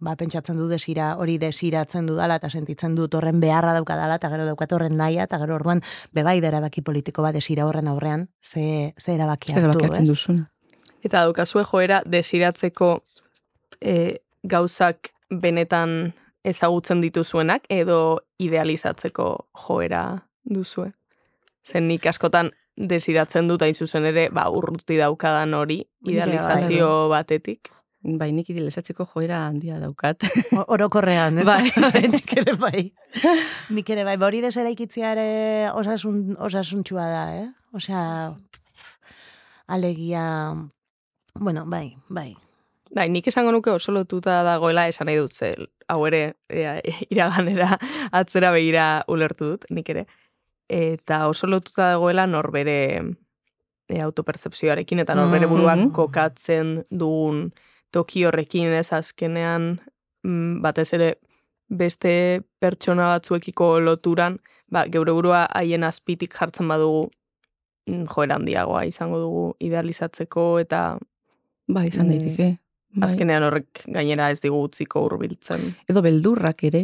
ba, 0.00 0.16
pentsatzen 0.20 0.58
du 0.58 0.66
desira, 0.70 1.12
hori 1.20 1.36
desiratzen 1.42 2.06
dudala, 2.10 2.38
eta 2.40 2.50
sentitzen 2.50 2.96
dut 2.98 3.14
horren 3.14 3.40
beharra 3.42 3.74
daukadala, 3.76 4.18
eta 4.20 4.30
gero 4.32 4.46
daukat 4.48 4.72
horren 4.76 4.96
naia, 4.98 5.28
eta 5.28 5.38
gero 5.42 5.56
orduan, 5.60 5.83
bebai 6.12 6.40
da 6.40 6.50
erabaki 6.52 6.82
politiko 6.82 7.22
bat 7.22 7.34
desira 7.34 7.66
horren 7.66 7.88
aurrean, 7.88 8.28
ze, 8.42 8.94
ze 8.98 9.14
erabaki 9.14 9.52
hartu, 9.52 9.78
erabaki 9.78 10.02
ez? 10.02 10.08
duzun. 10.08 10.44
Eta 11.04 11.24
daukazue 11.26 11.64
joera 11.68 12.02
desiratzeko 12.06 12.90
e, 13.80 14.20
gauzak 14.42 15.12
benetan 15.30 16.12
ezagutzen 16.44 17.00
dituzuenak 17.00 17.64
edo 17.72 18.20
idealizatzeko 18.38 19.28
joera 19.66 20.04
duzue. 20.44 20.92
Zen 21.64 21.88
nik 21.88 22.06
askotan 22.06 22.50
desiratzen 22.76 23.48
dut 23.48 23.62
hain 23.62 23.74
zuzen 23.74 24.04
ere, 24.10 24.28
ba, 24.34 24.48
urruti 24.50 24.98
daukadan 24.98 25.54
hori, 25.54 25.78
Nire 26.04 26.16
idealizazio 26.16 27.08
batetik. 27.12 27.70
Bai, 28.04 28.32
nik 28.36 28.50
idealizatzeko 28.52 29.06
joera 29.14 29.46
handia 29.46 29.78
daukat. 29.80 30.20
Orokorrean, 30.68 31.38
ez 31.40 31.46
Bai. 31.48 31.70
da? 31.72 31.88
Nik 32.14 32.32
ere 32.36 32.52
bai. 32.60 32.82
Nik 33.72 33.88
ere 33.94 34.04
bai. 34.04 34.16
Ba, 34.20 34.26
Hori 34.28 34.42
deseraikitzea 34.44 35.12
ere 35.16 35.28
osasun, 35.72 36.36
osasuntxua 36.38 37.06
da, 37.08 37.22
eh? 37.40 37.46
Osea, 37.72 38.34
alegia, 39.66 40.54
bueno, 41.34 41.64
bai, 41.66 41.96
bai. 42.08 42.34
Bai, 42.94 43.08
nik 43.10 43.26
esango 43.26 43.50
nuke 43.50 43.72
oso 43.72 43.90
lotuta 43.90 44.42
dagoela 44.46 44.84
esan 44.86 45.08
nahi 45.08 45.16
dut, 45.18 45.32
ze 45.34 45.54
hau 45.90 46.04
ere 46.06 46.34
ea, 46.52 46.76
iraganera 47.10 47.72
atzera 48.14 48.52
begira 48.54 49.02
ulertu 49.10 49.54
dut, 49.54 49.64
nik 49.74 49.88
ere. 49.90 50.04
Eta 50.70 51.24
oso 51.28 51.48
lotuta 51.50 51.88
dagoela 51.96 52.28
norbere 52.30 52.76
e, 53.88 53.98
autopertzepzioarekin 54.04 55.02
eta 55.02 55.16
norbere 55.18 55.48
buruak 55.50 55.78
Mhm. 55.80 55.90
kokatzen 55.96 56.84
dugun 56.90 57.48
toki 57.94 58.24
horrekin 58.26 58.72
ez 58.74 58.88
azkenean 58.96 59.76
mm, 60.26 60.60
batez 60.64 60.88
ere 60.96 61.14
beste 61.70 62.42
pertsona 62.60 63.06
batzuekiko 63.14 63.78
loturan, 63.80 64.38
ba, 64.70 64.84
geure 64.90 65.14
burua 65.16 65.44
haien 65.54 65.86
azpitik 65.86 66.34
jartzen 66.36 66.68
badugu 66.68 67.06
mm, 67.88 68.04
joera 68.12 68.36
handiagoa 68.40 68.84
izango 68.90 69.20
dugu 69.22 69.44
idealizatzeko 69.64 70.58
eta 70.64 70.98
Bai, 71.66 71.86
izan 71.88 72.06
Mm. 72.06 72.10
daiteke. 72.12 72.50
Bai. 72.94 73.08
azkenean 73.08 73.42
horrek 73.42 73.80
gainera 73.90 74.28
ez 74.30 74.40
digu 74.42 74.60
utziko 74.62 75.00
hurbiltzen. 75.06 75.72
Edo 75.90 76.02
beldurrak 76.04 76.60
ere, 76.68 76.82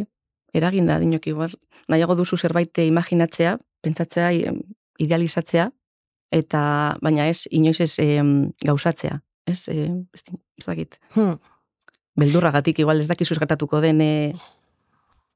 eraginda 0.53 0.97
dinok 0.99 1.27
igual, 1.27 1.53
nahiago 1.87 2.15
duzu 2.19 2.35
zerbait 2.37 2.77
imaginatzea, 2.83 3.53
pentsatzea, 3.81 4.31
idealizatzea, 4.99 5.69
eta 6.31 6.63
baina 7.01 7.27
ez, 7.31 7.45
inoiz 7.51 7.79
ez 7.85 7.93
em, 8.03 8.51
gauzatzea. 8.65 9.21
Ez, 9.45 9.67
e, 9.67 9.89
ez, 10.13 10.23
ez 10.57 10.65
dakit. 10.65 10.99
Hmm. 11.15 11.37
Beldurragatik 12.15 12.79
igual 12.79 12.99
ez 13.01 13.07
dakizu 13.07 13.35
gertatuko 13.39 13.79
den 13.81 14.01
e, 14.01 14.33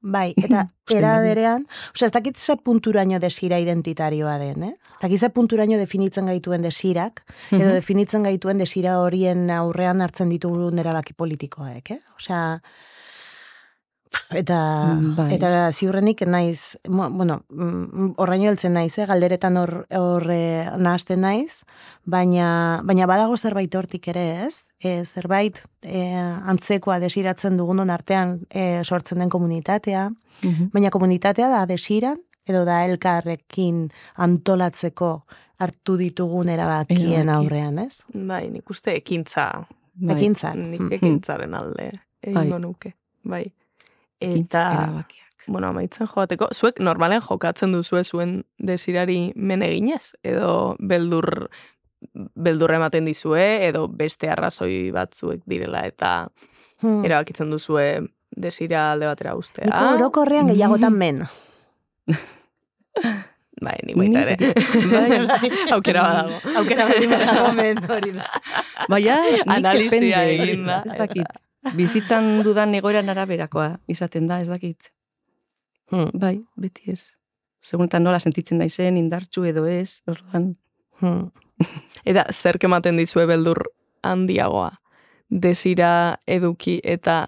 Bai, 0.06 0.34
eta 0.44 0.66
Uste 0.86 0.98
era 1.00 1.14
dut. 1.16 1.24
berean, 1.26 1.62
osea, 1.94 2.06
ez 2.06 2.12
dakit 2.14 2.36
ze 2.38 2.54
punturaino 2.62 3.18
desira 3.18 3.58
identitarioa 3.58 4.36
den, 4.38 4.62
eh? 4.62 4.74
Ez 4.76 5.00
dakit 5.02 5.18
ze 5.18 5.30
punturaino 5.30 5.78
definitzen 5.80 6.26
gaituen 6.26 6.62
desirak, 6.62 7.24
edo 7.50 7.64
Mhm. 7.64 7.72
definitzen 7.80 8.22
gaituen 8.22 8.58
desira 8.58 8.98
horien 9.00 9.50
aurrean 9.50 10.00
hartzen 10.04 10.28
ditugun 10.28 10.78
erabaki 10.78 11.14
politikoek, 11.14 11.90
eh? 11.90 11.98
Osea, 12.20 12.60
eta, 14.30 14.58
Bai. 15.16 15.28
eta 15.34 15.72
ziurrenik 15.72 16.22
naiz, 16.26 16.76
bueno, 16.88 17.42
mm, 17.50 18.14
horraino 18.16 18.50
heltzen 18.50 18.72
naiz, 18.74 18.98
eh? 18.98 19.06
galderetan 19.06 19.56
hor, 19.56 19.86
hor 19.90 20.26
eh, 20.30 20.66
nahasten 20.78 21.20
naiz, 21.20 21.52
baina, 22.04 22.80
baina 22.84 23.06
badago 23.06 23.36
zerbait 23.36 23.74
hortik 23.74 24.08
ere, 24.08 24.46
ez? 24.46 24.64
E, 24.82 25.04
zerbait 25.04 25.62
e, 25.82 26.02
antzekoa 26.16 26.98
desiratzen 27.00 27.56
dugunon 27.56 27.90
artean 27.90 28.40
e, 28.50 28.82
sortzen 28.84 29.18
den 29.18 29.30
komunitatea, 29.30 30.10
Mhm. 30.42 30.66
baina 30.74 30.90
komunitatea 30.90 31.48
da 31.48 31.64
desiran, 31.66 32.18
edo 32.46 32.64
da 32.64 32.84
elkarrekin 32.84 33.88
antolatzeko 34.22 35.24
hartu 35.58 35.96
ditugun 35.96 36.48
erabakien 36.52 37.22
Erabaki. 37.24 37.36
aurrean, 37.46 37.78
ez? 37.78 38.02
Bai, 38.12 38.48
nik 38.50 38.68
uste 38.70 38.92
ekintza, 38.94 39.66
Bai. 39.94 40.14
Ekintzak. 40.16 40.54
nik 40.56 40.80
Hmm. 40.80 40.92
ekintzaren 40.92 41.54
alde 41.54 41.90
egingo 42.22 42.58
nuke. 42.58 42.94
Bai. 43.24 43.46
Eta, 44.20 45.04
bueno, 45.46 45.68
amaitzen 45.68 46.06
joateko, 46.06 46.48
zuek 46.54 46.80
normalen 46.80 47.20
jokatzen 47.20 47.72
duzue 47.72 48.02
zuen 48.04 48.44
desirari 48.58 49.32
men 49.36 49.62
eginez, 49.62 50.14
edo 50.24 50.76
beldur 50.80 51.48
beldur 52.34 52.70
ematen 52.76 53.04
dizue, 53.08 53.66
edo 53.66 53.88
beste 53.88 54.28
arrazoi 54.30 54.90
batzuek 54.92 55.42
direla, 55.46 55.86
eta 55.86 56.28
Hmm. 56.82 57.00
erabakitzen 57.04 57.48
duzue 57.50 58.02
desira 58.36 58.92
alde 58.92 59.06
batera 59.08 59.34
ustea. 59.34 59.64
Nik 59.64 59.94
orokorrean 59.96 60.46
gehiagotan 60.50 60.92
men. 60.92 61.22
Bai, 63.62 63.78
ni 63.88 63.94
baita 63.96 64.20
ere. 64.34 64.50
Bai. 64.92 65.50
Aukera 65.72 66.02
badago. 66.04 66.36
Aukera 66.60 66.84
badago 66.90 67.52
men, 67.60 67.80
hori 67.88 68.12
da. 68.12 68.26
Baina, 68.92 69.16
nik 69.24 69.48
Analizia 69.56 70.20
egin 70.28 70.66
da, 70.68 70.82
Ez 70.84 70.92
dakit. 71.00 71.40
Bizitzan 71.74 72.42
dudan 72.46 72.74
egoeran 72.78 73.08
araberakoa 73.10 73.76
izaten 73.90 74.26
da, 74.30 74.40
ez 74.40 74.48
dakit. 74.48 74.92
Hmm. 75.90 76.10
Bai, 76.14 76.38
beti 76.60 76.92
ez. 76.92 77.12
Seguntan 77.62 78.04
nola 78.06 78.20
sentitzen 78.22 78.60
naizen, 78.62 78.98
indartxu 79.00 79.44
edo 79.48 79.66
ez, 79.66 80.02
orduan. 80.06 80.54
Hmm. 81.00 81.30
Eta 82.08 82.26
zerk 82.32 82.66
ematen 82.68 82.98
dizue 83.00 83.26
beldur 83.26 83.64
handiagoa. 84.06 84.70
Desira 85.26 86.18
eduki 86.30 86.78
eta 86.84 87.24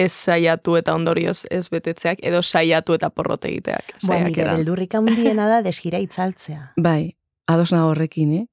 ez 0.00 0.12
saiatu 0.12 0.78
eta 0.78 0.94
ondorioz 0.96 1.42
ez 1.50 1.66
betetzeak, 1.68 2.22
edo 2.24 2.40
saiatu 2.42 2.96
eta 2.96 3.10
porrote 3.10 3.50
egiteak. 3.50 3.92
Ba, 4.08 4.16
nire 4.24 4.46
beldurrik 4.48 4.94
handiena 4.96 5.48
da 5.50 5.60
desira 5.64 6.00
itzaltzea. 6.00 6.72
Bai, 6.80 7.12
ados 7.52 7.68
nago 7.74 7.92
horrekin, 7.92 8.32
eh? 8.40 8.46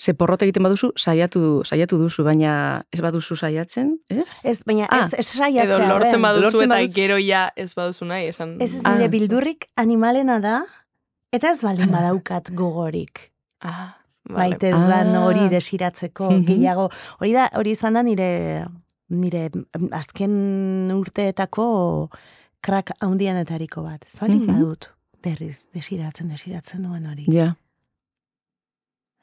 Ze 0.00 0.12
porrot 0.14 0.42
egiten 0.42 0.62
baduzu, 0.62 0.92
saiatu, 0.96 1.62
saiatu 1.66 1.98
duzu, 1.98 2.22
baina 2.22 2.84
ez 2.94 3.00
baduzu 3.02 3.34
saiatzen, 3.36 3.96
ez? 4.08 4.26
Ez, 4.44 4.60
baina 4.64 4.86
Ah, 4.90 5.06
ez, 5.08 5.14
ez 5.18 5.26
saiatzea. 5.26 5.64
Edo 5.64 5.78
lortzen 5.88 6.22
baduzu 6.22 6.42
Lortzen 6.44 6.70
eta 6.70 6.76
baduzu- 6.76 6.94
gero 6.94 7.16
ja 7.18 7.48
ez 7.56 7.74
baduzu 7.74 8.04
nahi, 8.04 8.28
esan... 8.28 8.56
Ez 8.62 8.74
ez 8.74 8.82
Ah, 8.84 8.94
nire 8.94 9.08
zu- 9.08 9.10
bildurrik 9.16 9.66
animalena 9.76 10.38
da, 10.40 10.60
eta 11.32 11.50
ez 11.50 11.60
baldin 11.62 11.90
badaukat 11.90 12.52
gogorik. 12.54 13.32
Ah, 13.60 13.96
vale. 14.28 14.38
Maite 14.54 14.70
dudan 14.70 15.14
Ah. 15.16 15.24
hori 15.26 15.48
desiratzeko 15.48 16.30
Mhm. 16.30 16.44
gehiago. 16.46 16.90
Hori 17.18 17.32
da, 17.32 17.48
hori 17.58 17.70
izan 17.74 17.94
da 17.94 18.02
nire 18.02 18.66
nire 19.10 19.48
mm, 19.54 19.88
azken 19.90 20.92
urteetako 20.94 22.10
krak 22.60 22.90
handianetariko 23.00 23.82
bat. 23.82 24.04
Ez 24.06 24.20
baldin 24.20 24.44
Mhm. 24.44 24.46
badut 24.54 24.92
berriz 25.22 25.66
desiratzen, 25.74 26.28
desiratzen 26.28 26.82
duen 26.84 27.06
hori. 27.06 27.24
Ja, 27.32 27.56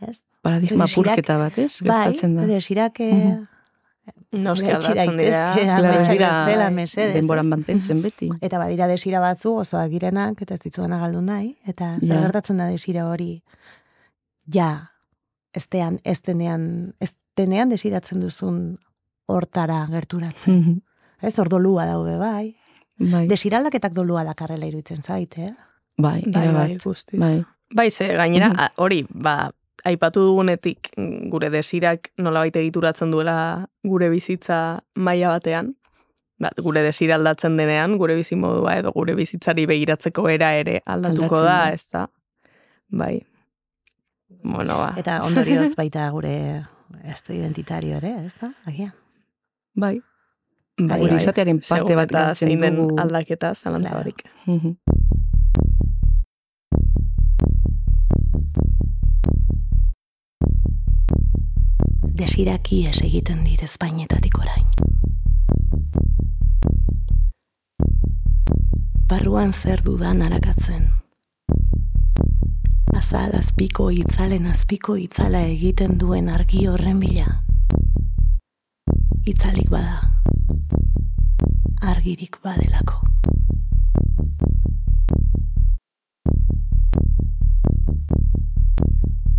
Ez? 0.02 0.22
Paradigma 0.46 0.86
purketa 0.94 1.38
bat, 1.42 1.58
ez? 1.58 1.80
Bai, 1.86 2.14
da. 2.22 2.46
desirak 2.54 3.00
eh, 3.02 3.12
Mhm. 3.16 3.48
Noski 4.36 4.68
Gaitxi 4.68 4.92
aldatzen 4.92 5.18
dira. 5.18 5.54
dira 5.56 6.02
ez 6.04 6.48
dela, 6.50 6.66
mesedez, 6.70 7.14
denboran 7.16 7.48
mantentzen 7.50 8.02
beti. 8.04 8.28
Eta 8.44 8.58
badira 8.60 8.86
desira 8.88 9.20
batzu 9.24 9.54
osoak 9.64 9.90
direnak, 9.90 10.42
eta 10.44 10.54
ez 10.54 10.60
dituena 10.62 11.00
galdu 11.00 11.22
nahi, 11.22 11.56
eta 11.66 11.96
zer 12.02 12.10
Ja. 12.18 12.22
gertatzen 12.22 12.58
da 12.58 12.68
desira 12.68 13.08
hori, 13.10 13.44
ja, 14.46 14.92
ez 15.54 15.66
dean, 15.72 16.00
ez 16.04 16.22
denean, 16.22 16.94
ez 17.00 17.16
denean 17.38 17.70
desiratzen 17.72 18.22
duzun 18.22 18.78
hortara 19.26 19.86
gerturatzen. 19.90 20.60
Mhm. 20.60 20.82
Ez, 21.22 21.38
hor 21.40 21.50
dolua 21.50 21.86
daude 21.86 22.18
bai. 22.18 22.56
Bai, 23.00 23.26
Desiraldaketak 23.28 23.94
dolua 23.94 24.24
dakarrela 24.24 24.68
iruditzen 24.68 25.02
zait, 25.04 25.34
eh? 25.38 25.54
bai, 25.98 26.22
Bai, 26.28 26.48
bai, 26.52 26.54
bat. 26.76 26.84
guztiz. 26.84 27.20
Bai. 27.20 27.44
Bai, 27.74 27.90
ze 27.92 28.08
gainera, 28.14 28.50
Mhm. 28.50 28.60
a- 28.60 28.72
hori, 28.76 29.06
ba, 29.10 29.52
aipatu 29.86 30.26
dugunetik 30.26 30.92
mm, 30.98 31.30
gure 31.34 31.50
desirak 31.54 32.12
nolabait 32.18 32.56
egituratzen 32.56 33.12
duela 33.14 33.38
gure 33.86 34.10
bizitza 34.10 34.82
maila 34.96 35.36
batean, 35.38 35.74
ba, 36.42 36.52
gure 36.62 36.84
desira 36.86 37.16
aldatzen 37.20 37.58
denean, 37.60 37.98
gure 38.02 38.18
bizimodua 38.18 38.78
edo 38.82 38.94
gure 38.96 39.16
bizitzari 39.18 39.68
begiratzeko 39.70 40.28
era 40.30 40.54
ere 40.58 40.82
aldatuko 40.86 41.42
Aldatzen 41.42 41.46
da, 41.46 41.58
da. 41.58 41.74
ez 41.74 41.88
da? 41.94 42.06
Bai. 43.04 43.16
Bueno, 44.44 44.78
ba. 44.82 44.92
Eta 44.98 45.22
ondorioz 45.26 45.74
baita 45.78 46.10
gure 46.14 46.36
estu 47.04 47.34
identitario 47.34 47.98
ere, 48.02 48.14
ez 48.26 48.36
da? 48.42 48.52
Agian. 48.70 48.94
Bai, 49.76 50.00
bai, 50.80 51.00
gure 51.00 51.16
bai. 51.16 51.22
izatearen 51.22 51.62
parte 51.68 51.98
bat 51.98 52.10
eta 52.12 52.26
galtzen 52.30 52.54
zein 52.54 52.66
den 52.66 53.00
aldaketa 53.00 53.54
zalantza 53.56 54.04
Desiraki 62.16 62.86
ez 62.88 63.02
egiten 63.04 63.44
dit 63.44 63.62
Espainetatik 63.62 64.38
orain. 64.40 64.64
Barruan 69.08 69.52
zer 69.54 69.82
dudan 69.84 70.22
arakatzen. 70.24 70.86
Azal 72.96 73.36
azpiko 73.36 73.90
itzalen 73.92 74.48
azpiko 74.48 74.96
itzala 74.96 75.42
egiten 75.50 75.98
duen 76.00 76.30
argi 76.32 76.64
horren 76.72 77.02
bila. 77.04 77.42
Itzalik 79.28 79.68
bada. 79.70 80.00
Argirik 81.82 82.40
badelako. 82.44 83.02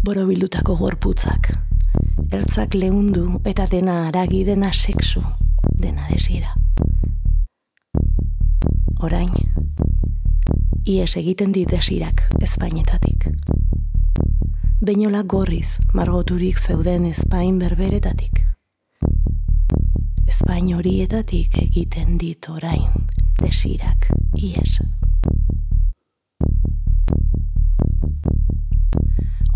Borobildutako 0.04 0.76
gorputzak, 0.76 1.56
ertzak 2.32 2.74
leundu 2.74 3.40
eta 3.44 3.66
dena 3.70 4.06
aragi 4.08 4.44
dena 4.44 4.72
sexu, 4.72 5.22
dena 5.78 6.06
desira. 6.10 6.54
Orain, 9.00 9.30
ies 10.86 11.16
egiten 11.16 11.52
dit 11.52 11.68
desirak 11.70 12.24
Espainetatik. 12.40 13.28
Beinola 14.80 15.22
gorriz 15.22 15.78
margoturik 15.94 16.58
zeuden 16.58 17.06
Espain 17.06 17.58
berberetatik. 17.58 18.44
Espain 20.26 20.74
horietatik 20.74 21.58
egiten 21.62 22.18
dit 22.18 22.48
orain 22.48 23.06
desirak 23.42 24.10
ies. 24.36 24.80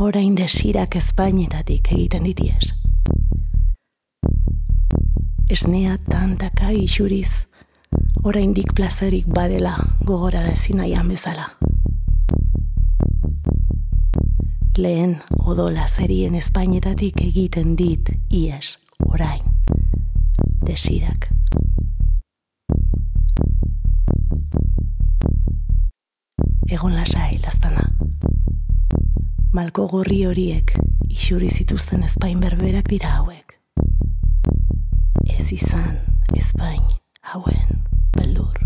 Orain 0.01 0.33
desirak 0.35 0.97
Espainetatik 0.97 1.91
egiten 1.93 2.25
dit 2.25 2.39
ies. 2.41 2.71
Esnea 5.53 5.99
tantaka 6.07 6.71
isuriz, 6.73 7.45
oraindik 8.25 8.73
plazerik 8.73 9.29
badela 9.29 9.75
gogorarazi 10.09 10.73
nahian 10.79 11.13
bezala. 11.13 11.51
Lehen 14.81 15.19
odola 15.45 15.85
zerien 15.85 16.35
Espainetatik 16.35 17.21
egiten 17.21 17.77
dit 17.77 18.09
ies 18.33 18.79
orain 19.05 19.45
desirak. 20.65 21.29
Egon 26.73 26.97
lasai 26.97 27.37
laztana. 27.45 27.90
Malko 29.51 29.89
gorri 29.91 30.21
horiek 30.29 30.77
isuri 31.11 31.49
zituzten 31.51 32.05
Espain 32.07 32.39
berberak 32.39 32.87
dira 32.87 33.09
hauek. 33.17 33.57
Ez 35.27 35.51
izan 35.51 35.97
Espain 36.39 36.79
hauen 37.33 37.81
beldur. 38.15 38.61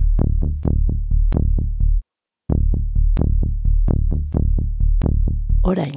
Orain, 5.65 5.97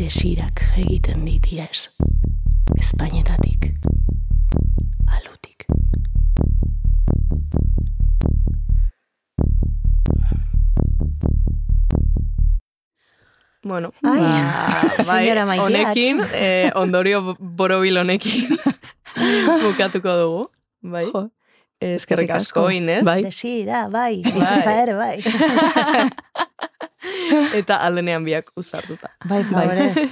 desirak 0.00 0.64
egiten 0.80 1.28
dit 1.28 1.52
ies, 1.52 1.90
Espainetatik, 2.80 3.74
Bueno, 13.66 13.90
Ai, 14.04 14.20
ba, 14.22 15.02
señora 15.02 15.44
bai, 15.44 15.58
Maiteak. 15.58 15.86
honekin, 15.86 16.20
eh, 16.34 16.70
ondorio 16.76 17.34
borobil 17.40 17.98
honekin 17.98 18.46
bukatuko 19.64 20.12
dugu. 20.20 20.50
Bai. 20.82 21.06
Jo. 21.10 21.30
Eskerrik 21.80 22.30
asko, 22.30 22.70
Inez. 22.70 23.02
Bai. 23.04 23.24
Desira, 23.26 23.88
bai, 23.92 24.22
bizitza 24.22 24.82
ere, 24.82 24.94
bai. 24.94 25.18
Eta 27.58 27.76
aldenean 27.84 28.24
biak 28.26 28.48
uztartuta. 28.58 29.10
Bai, 29.28 29.42
favorez. 29.44 30.06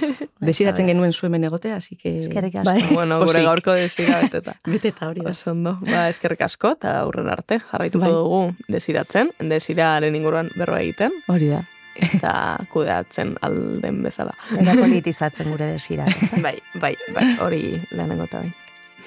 Desiratzen 0.45 0.87
genuen 0.91 1.13
zuemen 1.13 1.43
egotea, 1.47 1.77
así 1.79 1.95
que... 1.95 2.19
Eskerrik 2.21 2.55
asko. 2.61 2.69
Bai. 2.71 2.83
Bueno, 2.93 3.17
gure 3.23 3.41
gaurko 3.43 3.71
desira 3.75 4.19
beteta. 4.21 4.55
Beteta 4.73 5.07
hori 5.09 5.21
da. 5.23 5.31
Oso 5.31 5.51
ondo. 5.51 5.77
Ba, 5.81 6.07
eskerrik 6.11 6.41
asko, 6.45 6.75
eta 6.77 6.99
aurren 7.01 7.29
arte 7.31 7.59
jarraituko 7.71 8.03
Bai. 8.05 8.11
dugu 8.19 8.41
desiratzen, 8.67 9.31
desiraren 9.39 10.15
inguruan 10.15 10.51
berroa 10.55 10.81
egiten, 10.85 11.11
Hori 11.31 11.49
da. 11.55 11.63
Eta 11.95 12.57
kudeatzen 12.71 13.35
alden 13.45 14.01
bezala. 14.03 14.33
Eta 14.57 14.75
politizatzen 14.79 15.51
gure 15.51 15.71
desira. 15.73 16.05
Bai, 16.45 16.57
bai, 16.79 16.95
bai, 17.13 17.27
hori 17.41 17.63
lehenengo 17.91 18.27
eta 18.29 18.43
bai. 18.43 18.53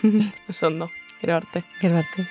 Oso 0.51 0.67
ondo, 0.67 0.91
gero 1.21 1.37
arte. 1.37 1.65
Gero 1.81 1.99
arte. 1.99 2.27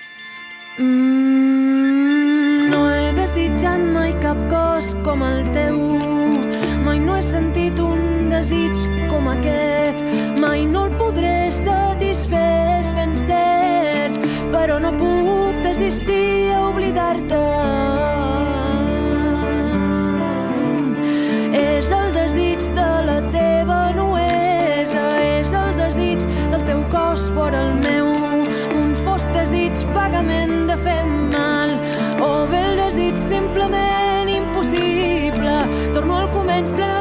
Mm, 0.78 2.70
no 2.70 2.84
he 2.92 3.12
desitjat 3.16 3.80
mai 3.94 4.12
cap 4.22 4.38
cos 4.50 4.94
com 5.04 5.22
el 5.26 5.42
teu. 5.54 5.78
Mai 6.84 6.98
no 6.98 7.16
he 7.18 7.22
sentit 7.22 7.78
un 7.82 8.30
desig 8.32 8.76
com 9.10 9.28
aquest. 9.34 10.04
Mai 10.38 10.64
no 10.66 10.86
el 10.86 10.94
podré 11.00 11.50
satisfer, 11.52 12.80
és 12.80 12.94
ben 12.94 13.16
cert. 13.26 14.22
Però 14.54 14.78
no 14.82 14.94
puc 14.96 15.37
time's 36.58 36.72
blown 36.72 36.97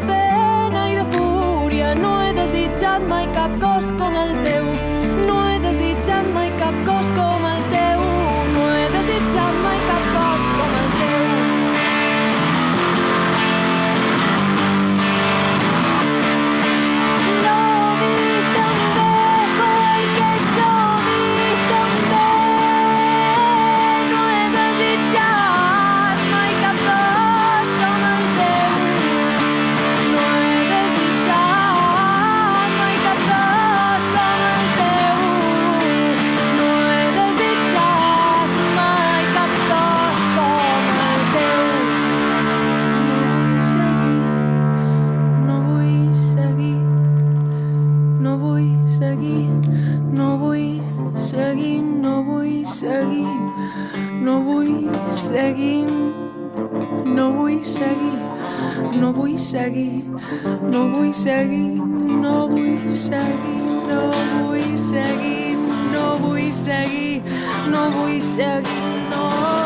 no 67.72 67.92
voice 67.92 68.34
again, 68.36 69.10
no. 69.10 69.57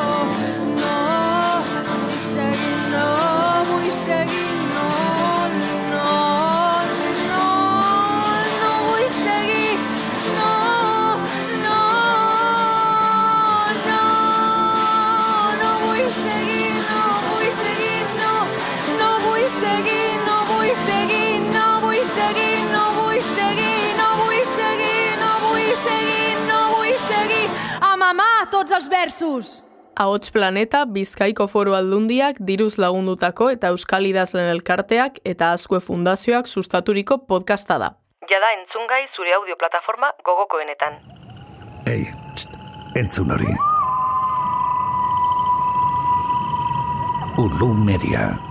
versus! 29.01 29.63
Ahots 29.95 30.31
Planeta, 30.31 30.85
Bizkaiko 30.85 31.47
Foru 31.47 31.73
Aldundiak, 31.75 32.37
diruz 32.47 32.77
lagundutako 32.79 33.49
eta 33.51 33.71
Euskal 33.73 34.07
Idazlen 34.07 34.49
Elkarteak 34.53 35.19
eta 35.25 35.51
Azkue 35.51 35.81
Fundazioak 35.81 36.47
sustaturiko 36.47 37.17
podcasta 37.27 37.77
da. 37.77 37.89
Jada 38.29 38.53
entzungai 38.59 39.03
zure 39.15 39.33
audio 39.35 39.57
plataforma 39.57 40.13
gogokoenetan. 40.23 41.01
Ei, 41.91 42.05
txt, 42.35 42.55
entzun 42.95 43.35
hori. 43.35 43.51
Ulu 47.41 47.73
Media. 47.73 48.50